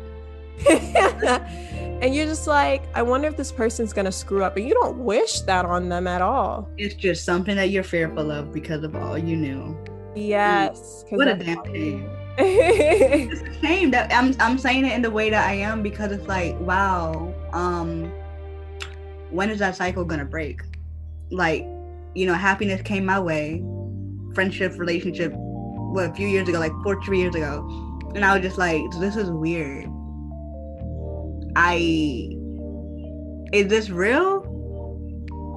[0.69, 4.97] and you're just like, I wonder if this person's gonna screw up, and you don't
[4.97, 6.67] wish that on them at all.
[6.77, 9.77] It's just something that you're fearful of because of all you knew.
[10.15, 11.05] Yes.
[11.09, 12.09] What a damn shame.
[12.39, 16.11] it's a shame that I'm I'm saying it in the way that I am because
[16.11, 18.11] it's like, wow, um,
[19.31, 20.61] when is that cycle gonna break?
[21.31, 21.65] Like,
[22.15, 23.63] you know, happiness came my way,
[24.33, 27.67] friendship, relationship, what a few years ago, like four, three years ago,
[28.15, 29.87] and I was just like, this is weird.
[31.55, 32.29] I
[33.53, 34.43] is this real?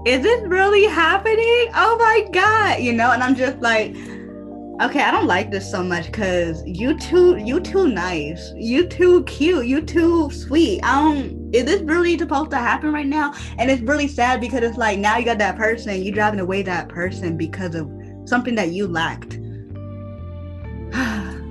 [0.07, 1.71] Is this really happening?
[1.75, 3.95] Oh my god, you know, and I'm just like
[4.81, 9.23] okay, I don't like this so much because you too, you too nice, you too
[9.25, 10.81] cute, you too sweet.
[10.83, 11.55] I don't.
[11.55, 13.35] Is this really supposed to happen right now?
[13.59, 16.63] And it's really sad because it's like now you got that person, you driving away
[16.63, 17.91] that person because of
[18.25, 19.35] something that you lacked.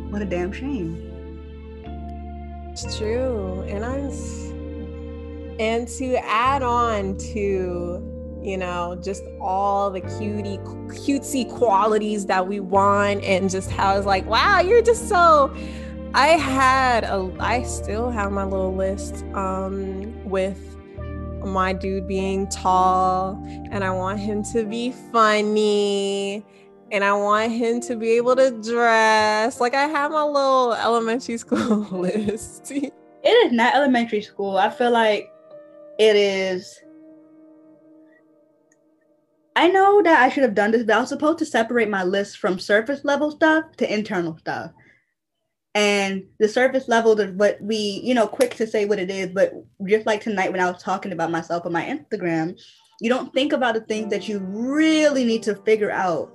[0.10, 1.06] what a damn shame.
[2.72, 4.10] It's true, and I'm.
[5.60, 12.60] And to add on to you know, just all the cutie, cutesy qualities that we
[12.60, 15.54] want, and just how it's like, wow, you're just so.
[16.14, 20.78] I had a, I still have my little list um, with
[21.44, 26.44] my dude being tall, and I want him to be funny,
[26.92, 29.60] and I want him to be able to dress.
[29.60, 32.72] Like I have my little elementary school list.
[32.72, 34.58] it is not elementary school.
[34.58, 35.32] I feel like
[36.00, 36.80] it is
[39.60, 42.06] I know that I should have done this, but I was supposed to separate my
[42.06, 44.72] list from surface level stuff to internal stuff.
[45.76, 49.32] And the surface level is what we, you know, quick to say what it is,
[49.34, 49.52] but
[49.86, 52.58] just like tonight when I was talking about myself on my Instagram,
[53.02, 56.34] you don't think about the things that you really need to figure out.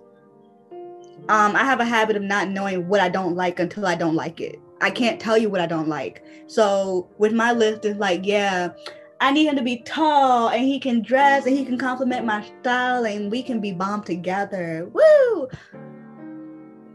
[1.31, 4.14] Um, I have a habit of not knowing what I don't like until I don't
[4.14, 4.61] like it.
[4.83, 6.22] I can't tell you what I don't like.
[6.47, 8.75] So with my list, it's like, yeah,
[9.25, 12.45] I need him to be tall and he can dress and he can complement my
[12.61, 14.87] style and we can be bomb together.
[14.93, 15.49] Woo!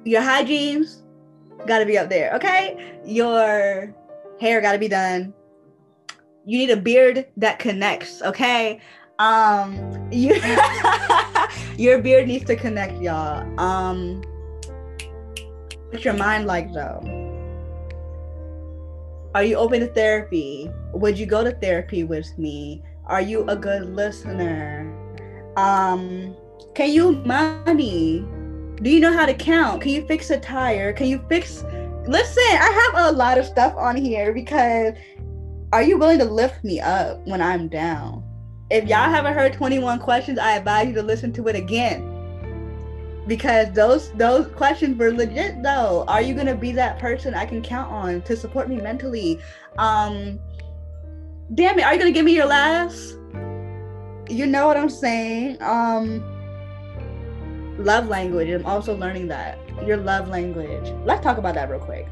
[0.06, 1.02] Your hygiene's
[1.66, 3.00] gotta be up there, okay?
[3.04, 3.96] Your
[4.40, 5.34] hair gotta be done.
[6.46, 8.80] you need a beard that connects, okay?
[9.18, 10.40] Um you
[11.78, 13.42] your beard needs to connect, y'all.
[13.60, 14.22] Um
[15.90, 17.19] what's your mind like though?
[19.36, 20.72] Are you open to therapy?
[20.94, 22.84] Would you go to therapy with me?
[23.06, 24.92] Are you a good listener?
[25.56, 26.36] Um
[26.74, 28.26] can you money?
[28.82, 29.82] Do you know how to count?
[29.82, 30.94] Can you fix a tire?
[30.94, 31.64] Can you fix
[32.08, 34.94] Listen, I have a lot of stuff on here because
[35.72, 38.24] are you willing to lift me up when I'm down?
[38.72, 42.09] If y'all haven't heard 21 questions, I advise you to listen to it again.
[43.30, 46.04] Because those those questions were legit though.
[46.08, 49.40] Are you gonna be that person I can count on to support me mentally?
[49.78, 50.40] Um
[51.54, 53.18] damn it, are you gonna give me your last?
[54.30, 55.62] You know what I'm saying?
[55.62, 56.24] Um
[57.78, 58.50] love language.
[58.50, 59.60] I'm also learning that.
[59.86, 60.92] Your love language.
[61.06, 62.08] Let's talk about that real quick.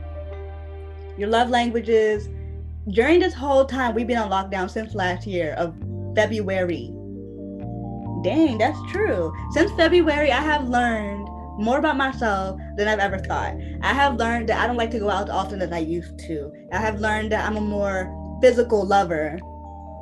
[1.18, 2.30] Your love languages
[2.90, 5.74] during this whole time we've been on lockdown since last year of
[6.16, 6.94] February.
[8.24, 9.34] Dang, that's true.
[9.52, 11.28] Since February, I have learned
[11.60, 13.56] more about myself than I've ever thought.
[13.82, 16.20] I have learned that I don't like to go out as often as I used
[16.20, 16.52] to.
[16.72, 19.40] I have learned that I'm a more physical lover.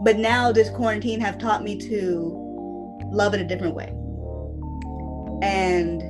[0.03, 3.93] But now this quarantine have taught me to love in a different way.
[5.41, 6.01] And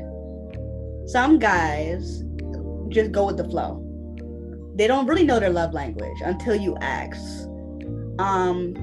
[1.10, 2.24] some guys
[2.90, 3.86] just go with the flow
[4.76, 7.48] they don't really know their love language until you ask.
[8.20, 8.76] Um,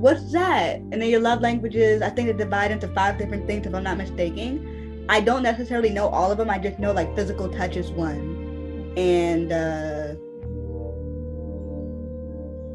[0.00, 0.76] what's that?
[0.76, 3.82] And then your love languages, I think they divide into five different things, if I'm
[3.82, 5.06] not mistaken.
[5.08, 6.50] I don't necessarily know all of them.
[6.50, 10.14] I just know like physical touch is one, and uh,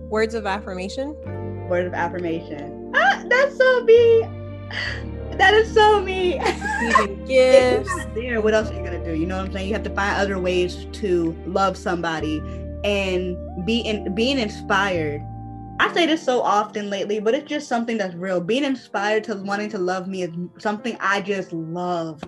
[0.10, 1.16] words of affirmation.
[1.70, 2.92] Words of affirmation.
[2.96, 4.28] Ah, that's so me.
[5.38, 6.40] That is so me.
[6.40, 8.06] Receiving gifts.
[8.16, 9.14] there, what else are you gonna do?
[9.14, 9.68] You know what I'm saying?
[9.68, 12.40] You have to find other ways to love somebody
[12.84, 15.22] and be in, being inspired.
[15.80, 18.40] I say this so often lately, but it's just something that's real.
[18.40, 22.24] Being inspired to wanting to love me is something I just love.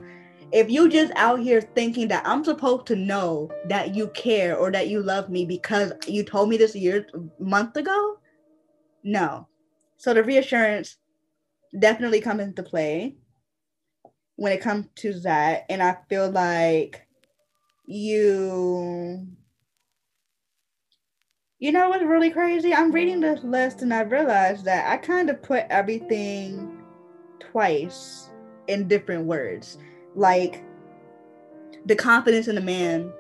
[0.52, 4.72] If you just out here thinking that I'm supposed to know that you care or
[4.72, 7.08] that you love me because you told me this year
[7.40, 8.18] month ago,
[9.04, 9.48] no.
[9.98, 10.98] So the reassurance
[11.78, 13.16] definitely comes into play
[14.36, 15.66] when it comes to that.
[15.70, 17.08] And I feel like
[17.86, 19.28] you
[21.60, 22.74] you know what's really crazy?
[22.74, 26.84] I'm reading this list and I realized that I kind of put everything
[27.40, 28.30] twice
[28.68, 29.78] in different words.
[30.16, 30.64] Like
[31.86, 33.12] the confidence in a man,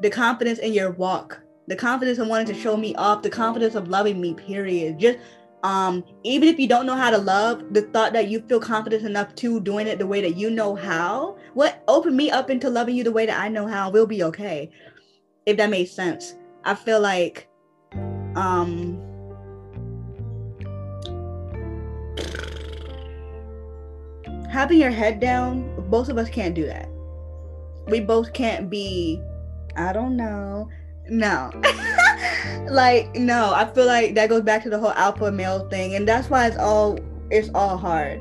[0.00, 3.74] the confidence in your walk, the confidence in wanting to show me off, the confidence
[3.74, 4.98] of loving me, period.
[4.98, 5.18] Just
[5.62, 9.04] um even if you don't know how to love the thought that you feel confident
[9.04, 12.70] enough to doing it the way that you know how what open me up into
[12.70, 14.70] loving you the way that i know how will be okay
[15.44, 16.34] if that makes sense
[16.64, 17.48] I feel like
[18.36, 18.98] um
[24.50, 26.88] having your head down, both of us can't do that.
[27.86, 29.22] We both can't be,
[29.76, 30.68] I don't know.
[31.08, 31.50] No.
[32.68, 36.06] like no, I feel like that goes back to the whole alpha male thing and
[36.06, 36.98] that's why it's all
[37.30, 38.20] it's all hard.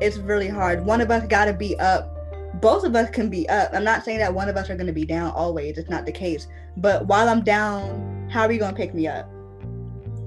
[0.00, 0.84] It's really hard.
[0.84, 2.17] One of us got to be up
[2.54, 3.70] both of us can be up.
[3.72, 5.78] I'm not saying that one of us are going to be down always.
[5.78, 6.48] It's not the case.
[6.76, 9.28] But while I'm down, how are you going to pick me up?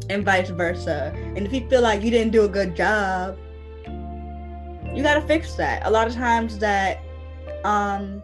[0.09, 1.13] And vice versa.
[1.35, 3.37] And if you feel like you didn't do a good job,
[4.93, 5.85] you got to fix that.
[5.85, 7.01] A lot of times that
[7.63, 8.23] um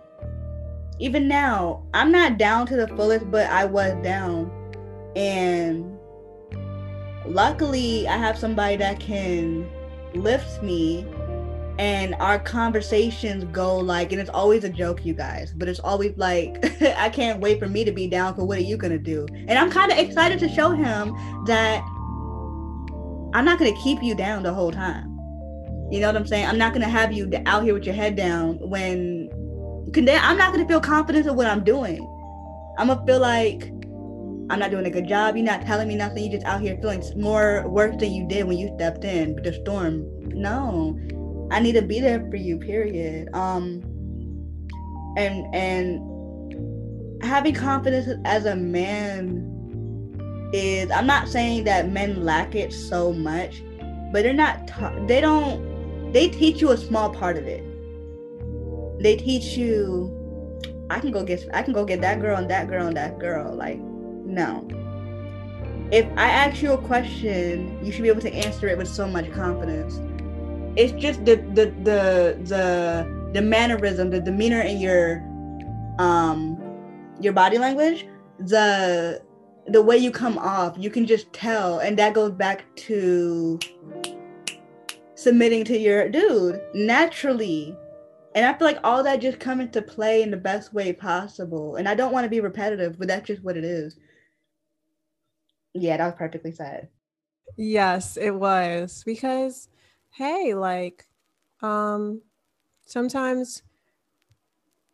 [1.00, 4.52] even now, I'm not down to the fullest, but I was down.
[5.16, 5.98] And
[7.26, 9.70] luckily, I have somebody that can
[10.16, 11.06] lift me
[11.80, 16.16] and our conversations go like and it's always a joke you guys but it's always
[16.18, 16.58] like
[16.98, 19.54] i can't wait for me to be down for what are you gonna do and
[19.54, 21.14] i'm kind of excited to show him
[21.46, 21.82] that
[23.34, 25.06] i'm not gonna keep you down the whole time
[25.92, 28.16] you know what i'm saying i'm not gonna have you out here with your head
[28.16, 29.30] down when
[29.96, 32.06] i'm not gonna feel confident in what i'm doing
[32.80, 33.72] i'm gonna feel like
[34.50, 35.36] I'm not doing a good job.
[35.36, 36.24] You're not telling me nothing.
[36.24, 39.52] You're just out here feeling more work than you did when you stepped in the
[39.52, 40.06] storm.
[40.30, 40.98] No,
[41.50, 43.30] I need to be there for you, period.
[43.34, 43.84] Um
[45.18, 49.54] and and having confidence as a man
[50.54, 53.62] is I'm not saying that men lack it so much,
[54.12, 57.64] but they're not ta- they don't they teach you a small part of it.
[59.02, 60.14] They teach you
[60.90, 63.20] I can go get I can go get that girl and that girl and that
[63.20, 64.68] girl like no.
[65.92, 69.08] If I ask you a question, you should be able to answer it with so
[69.08, 70.00] much confidence
[70.78, 75.24] it's just the the the the the mannerism, the demeanor in your
[76.00, 76.62] um
[77.20, 78.06] your body language,
[78.38, 79.22] the
[79.68, 81.80] the way you come off, you can just tell.
[81.80, 83.60] And that goes back to
[85.16, 87.76] submitting to your dude naturally.
[88.36, 91.76] And I feel like all that just come into play in the best way possible.
[91.76, 93.98] And I don't want to be repetitive, but that's just what it is.
[95.74, 96.88] Yeah, that was perfectly said.
[97.58, 99.04] Yes, it was.
[99.04, 99.70] Because
[100.18, 101.06] hey, like
[101.62, 102.22] um
[102.86, 103.64] sometimes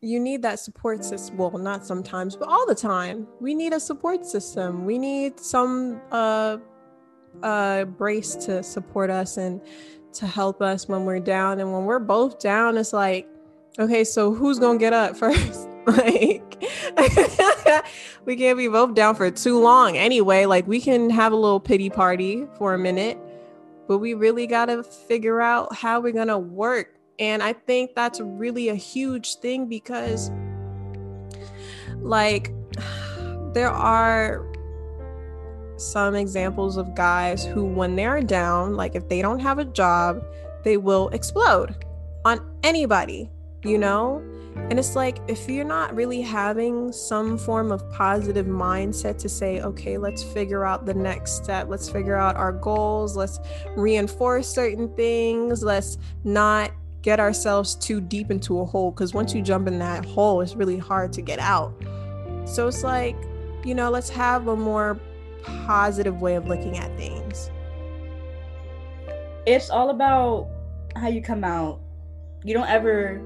[0.02, 1.38] you need that support system.
[1.38, 3.26] Well, not sometimes, but all the time.
[3.40, 4.86] We need a support system.
[4.86, 6.58] We need some uh
[7.42, 9.62] uh brace to support us and
[10.14, 11.60] to help us when we're down.
[11.60, 13.28] And when we're both down, it's like,
[13.80, 15.70] okay, so who's gonna get up first?
[15.86, 16.64] like
[18.26, 20.46] we can't be both down for too long anyway.
[20.46, 23.18] Like we can have a little pity party for a minute,
[23.88, 28.70] but we really gotta figure out how we're gonna work and I think that's really
[28.70, 30.32] a huge thing because,
[31.98, 32.52] like,
[33.54, 34.46] there are
[35.78, 40.24] some examples of guys who, when they're down, like if they don't have a job,
[40.64, 41.86] they will explode
[42.26, 43.30] on anybody,
[43.64, 44.24] you know?
[44.56, 49.62] And it's like, if you're not really having some form of positive mindset to say,
[49.62, 53.40] okay, let's figure out the next step, let's figure out our goals, let's
[53.76, 56.72] reinforce certain things, let's not
[57.02, 60.56] get ourselves too deep into a hole because once you jump in that hole, it's
[60.56, 61.74] really hard to get out.
[62.46, 63.18] So it's like,
[63.64, 65.00] you know, let's have a more
[65.44, 67.52] positive way of looking at things.
[69.46, 70.48] It's all about
[70.96, 71.82] how you come out.
[72.44, 73.22] You don't ever,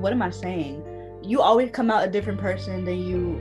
[0.00, 0.82] what am I saying?
[1.22, 3.40] You always come out a different person than you.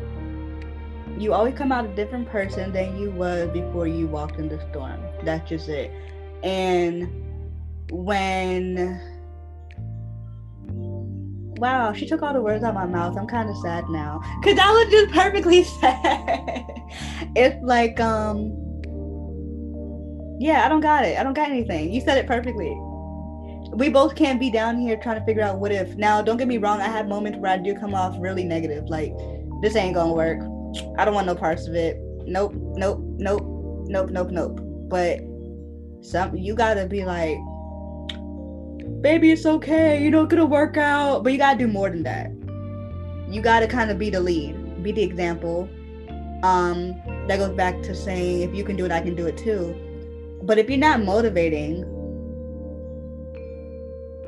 [1.18, 4.60] You always come out a different person than you was before you walked in the
[4.70, 5.00] storm.
[5.24, 5.92] That's just it.
[6.44, 7.10] And
[7.92, 9.02] when
[11.60, 13.18] Wow, she took all the words out of my mouth.
[13.18, 14.22] I'm kind of sad now.
[14.44, 16.66] Cause that was just perfectly said.
[17.36, 18.52] it's like, um,
[20.40, 21.18] yeah, I don't got it.
[21.18, 21.92] I don't got anything.
[21.92, 22.80] You said it perfectly.
[23.74, 25.96] We both can't be down here trying to figure out what if.
[25.96, 26.82] Now, don't get me wrong.
[26.82, 28.86] I have moments where I do come off really negative.
[28.88, 29.14] Like,
[29.62, 30.40] this ain't gonna work.
[30.98, 31.98] I don't want no parts of it.
[32.26, 33.42] Nope, nope, nope,
[33.88, 34.60] nope, nope, nope.
[34.90, 35.20] But
[36.02, 37.38] some you gotta be like,
[39.02, 40.02] baby, it's okay.
[40.02, 41.24] You know, it's gonna work out.
[41.24, 42.32] But you gotta do more than that.
[43.30, 45.70] You gotta kind of be the lead, be the example.
[46.44, 46.96] Um,
[47.28, 49.76] that goes back to saying if you can do it, I can do it too.
[50.44, 51.84] But if you're not motivating,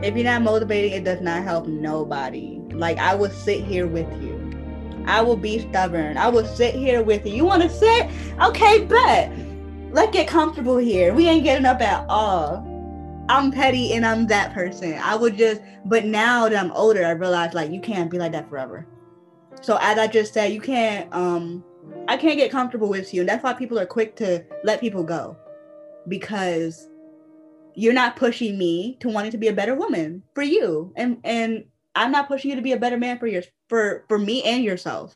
[0.02, 2.62] if you're not motivating, it does not help nobody.
[2.72, 4.38] Like I will sit here with you.
[5.06, 6.18] I will be stubborn.
[6.18, 7.34] I will sit here with you.
[7.34, 8.10] You want to sit?
[8.42, 9.32] Okay, bet.
[9.92, 11.14] Let's get comfortable here.
[11.14, 12.66] We ain't getting up at all.
[13.28, 14.94] I'm petty and I'm that person.
[15.02, 18.32] I would just, but now that I'm older, I realize like you can't be like
[18.32, 18.88] that forever.
[19.62, 21.64] So as I just said, you can't, um,
[22.08, 23.22] I can't get comfortable with you.
[23.22, 25.38] And that's why people are quick to let people go
[26.08, 26.88] because
[27.80, 30.92] you're not pushing me to wanting to be a better woman for you.
[30.98, 31.64] And, and
[31.96, 34.66] I'm not pushing you to be a better man for your, for, for me and
[34.66, 35.16] yourself.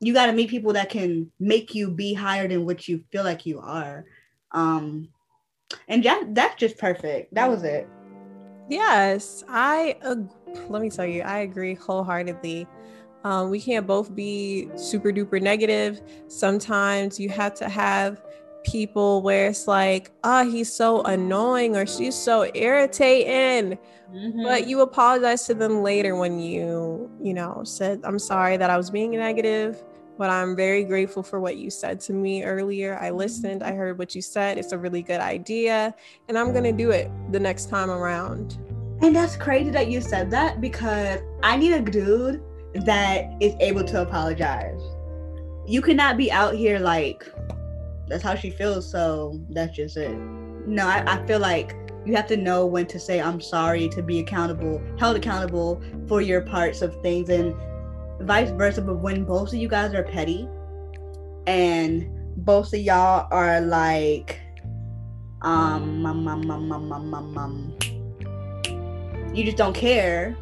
[0.00, 3.24] You got to meet people that can make you be higher than what you feel
[3.24, 4.04] like you are.
[4.52, 5.08] Um,
[5.88, 7.32] and yeah, that's just perfect.
[7.32, 7.88] That was it.
[8.68, 9.96] Yes, I.
[10.02, 10.16] Uh,
[10.68, 12.66] let me tell you, I agree wholeheartedly.
[13.24, 16.02] Um, we can't both be super duper negative.
[16.28, 18.22] Sometimes you have to have
[18.64, 23.78] people where it's like, ah, oh, he's so annoying or she's so irritating.
[24.12, 24.42] Mm-hmm.
[24.42, 28.76] But you apologize to them later when you, you know, said, I'm sorry that I
[28.76, 29.82] was being negative
[30.16, 32.98] but I'm very grateful for what you said to me earlier.
[33.00, 34.58] I listened, I heard what you said.
[34.58, 35.94] It's a really good idea,
[36.28, 38.58] and I'm going to do it the next time around.
[39.02, 42.42] And that's crazy that you said that because I need a dude
[42.86, 44.80] that is able to apologize.
[45.66, 47.26] You cannot be out here like,
[48.08, 50.16] that's how she feels, so that's just it.
[50.66, 54.02] No, I, I feel like you have to know when to say I'm sorry to
[54.02, 57.54] be accountable, held accountable for your parts of things and
[58.20, 60.48] vice versa, but when both of you guys are petty
[61.46, 62.08] and
[62.44, 64.40] both of y'all are like
[65.42, 67.78] um, um, um, um, um, um, um, um
[69.34, 70.36] you just don't care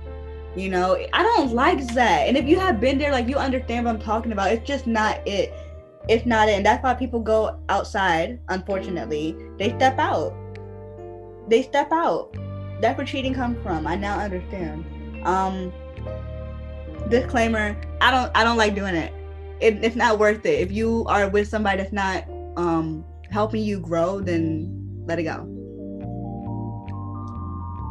[0.54, 1.02] you know?
[1.14, 4.00] I don't like that and if you have been there like you understand what i'm
[4.00, 4.52] talking about.
[4.52, 5.52] It's just not it
[6.08, 9.36] it's not and that's why people go outside unfortunately.
[9.58, 10.34] They step out.
[11.48, 12.36] They step out.
[12.80, 13.86] That's where cheating comes from.
[13.86, 14.84] I now understand.
[15.24, 15.72] Um
[17.08, 19.12] disclaimer i don't i don't like doing it.
[19.60, 20.60] it it's not worth it.
[20.60, 22.24] If you are with somebody that's not
[22.56, 25.61] um helping you grow then let it go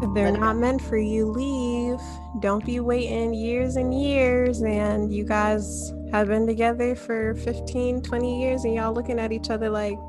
[0.02, 1.99] If they're not meant for you, leave.
[2.40, 4.64] Don't be waiting years and years.
[4.64, 9.52] And you guys have been together for 15, 20 years, and y'all looking at each
[9.52, 9.99] other like,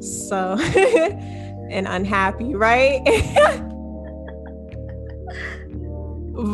[0.00, 0.56] so,
[1.70, 3.02] and unhappy, right?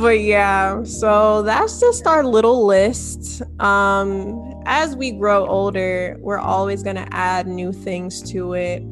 [0.01, 3.43] but yeah, so that's just our little list.
[3.61, 8.83] Um, as we grow older, we're always going to add new things to it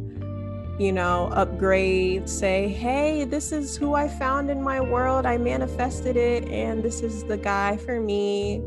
[0.79, 5.27] you know, upgrade, say, hey, this is who I found in my world.
[5.27, 8.63] I manifested it, and this is the guy for me.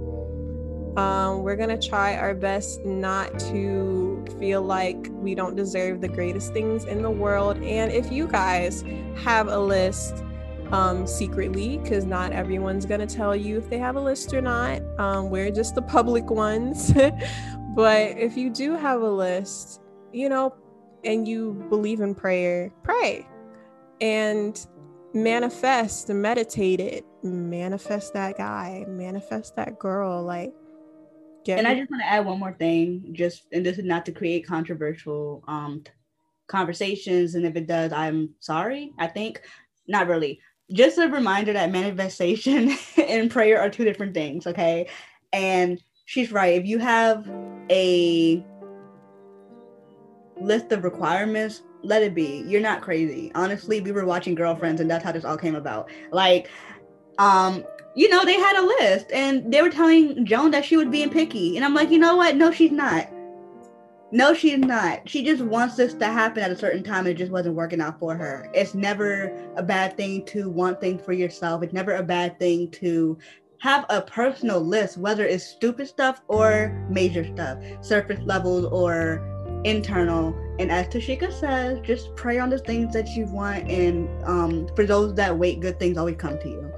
[0.98, 6.07] Um, we're going to try our best not to feel like we don't deserve the
[6.07, 7.57] greatest things in the world.
[7.57, 8.84] And if you guys
[9.18, 10.23] have a list
[10.72, 14.41] um, secretly, because not everyone's going to tell you if they have a list or
[14.41, 16.94] not, um, we're just the public ones.
[17.76, 19.82] but if you do have a list,
[20.14, 20.56] you know,
[21.06, 23.26] and you believe in prayer, pray
[24.02, 24.68] and
[25.14, 27.06] manifest and meditate it.
[27.23, 30.22] Manifest that guy, manifest that girl.
[30.23, 30.53] Like,
[31.44, 34.06] get and I just want to add one more thing, just and this is not
[34.06, 35.84] to create controversial um
[36.48, 37.36] conversations.
[37.36, 38.91] And if it does, I'm sorry.
[38.99, 39.41] I think
[39.88, 40.40] not really.
[40.72, 44.88] Just a reminder that manifestation and prayer are two different things, okay?
[45.32, 46.60] And she's right.
[46.60, 47.30] If you have
[47.69, 48.44] a
[50.40, 52.44] list of requirements, let it be.
[52.48, 53.32] You're not crazy.
[53.36, 55.90] Honestly, we were watching Girlfriends and that's how this all came about.
[56.12, 56.49] Like,
[57.18, 57.64] um,
[57.95, 61.10] you know, they had a list and they were telling Joan that she was being
[61.10, 61.56] picky.
[61.56, 62.36] And I'm like, you know what?
[62.36, 63.10] No, she's not.
[64.12, 65.07] No, she's not.
[65.10, 67.07] She just wants this to happen at a certain time.
[67.07, 68.49] It just wasn't working out for her.
[68.53, 71.64] It's never a bad thing to want things for yourself.
[71.64, 73.18] It's never a bad thing to
[73.60, 79.35] have a personal list, whether it's stupid stuff or major stuff, surface levels or
[79.66, 80.36] internal.
[80.60, 83.70] And as Tashika says, just pray on the things that you want.
[83.70, 86.72] And um, for those that wait, good things always come to you.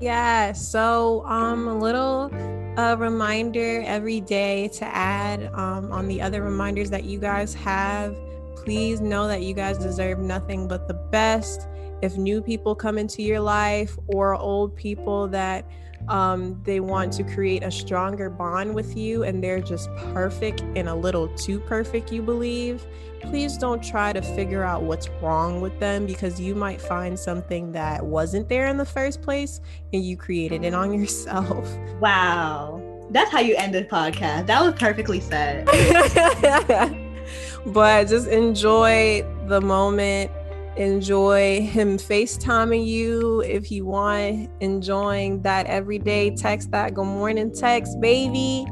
[0.00, 0.52] Yeah.
[0.52, 2.28] So um, a little
[2.76, 8.16] uh, reminder every day to add um, on the other reminders that you guys have.
[8.56, 11.68] Please know that you guys deserve nothing but the best.
[12.00, 15.64] If new people come into your life or old people that
[16.08, 20.88] um, they want to create a stronger bond with you and they're just perfect and
[20.88, 22.86] a little too perfect, you believe,
[23.20, 27.72] please don't try to figure out what's wrong with them because you might find something
[27.72, 29.60] that wasn't there in the first place
[29.92, 31.68] and you created it on yourself.
[32.00, 32.80] Wow.
[33.10, 34.46] That's how you end the podcast.
[34.46, 35.66] That was perfectly said.
[37.66, 40.30] but just enjoy the moment
[40.76, 48.00] enjoy him FaceTiming you if you want, enjoying that everyday text, that good morning text,
[48.00, 48.66] baby,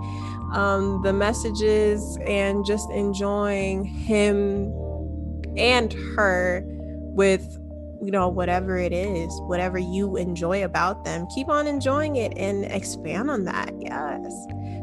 [0.52, 4.72] um, the messages, and just enjoying him
[5.56, 7.58] and her with
[8.02, 11.26] you know whatever it is whatever you enjoy about them.
[11.34, 13.72] Keep on enjoying it and expand on that.
[13.78, 14.32] Yes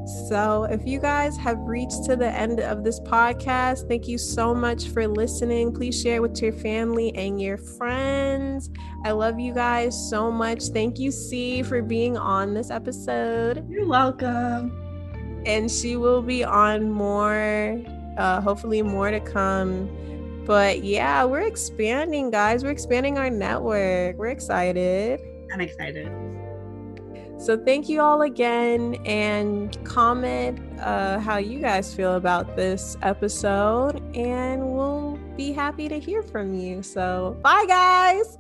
[0.08, 4.56] so, if you guys have reached to the end of this podcast, thank you so
[4.56, 5.74] much for listening.
[5.74, 8.70] Please share with your family and your friends.
[9.04, 10.68] I love you guys so much.
[10.68, 13.70] Thank you, C, for being on this episode.
[13.70, 14.72] You're welcome.
[15.46, 17.82] And she will be on more,
[18.18, 19.90] uh, hopefully, more to come.
[20.46, 22.64] But yeah, we're expanding, guys.
[22.64, 24.18] We're expanding our network.
[24.18, 25.20] We're excited.
[25.52, 26.27] I'm excited.
[27.40, 34.02] So thank you all again and comment uh, how you guys feel about this episode,
[34.16, 36.82] and we'll be happy to hear from you.
[36.82, 38.40] So bye, guys.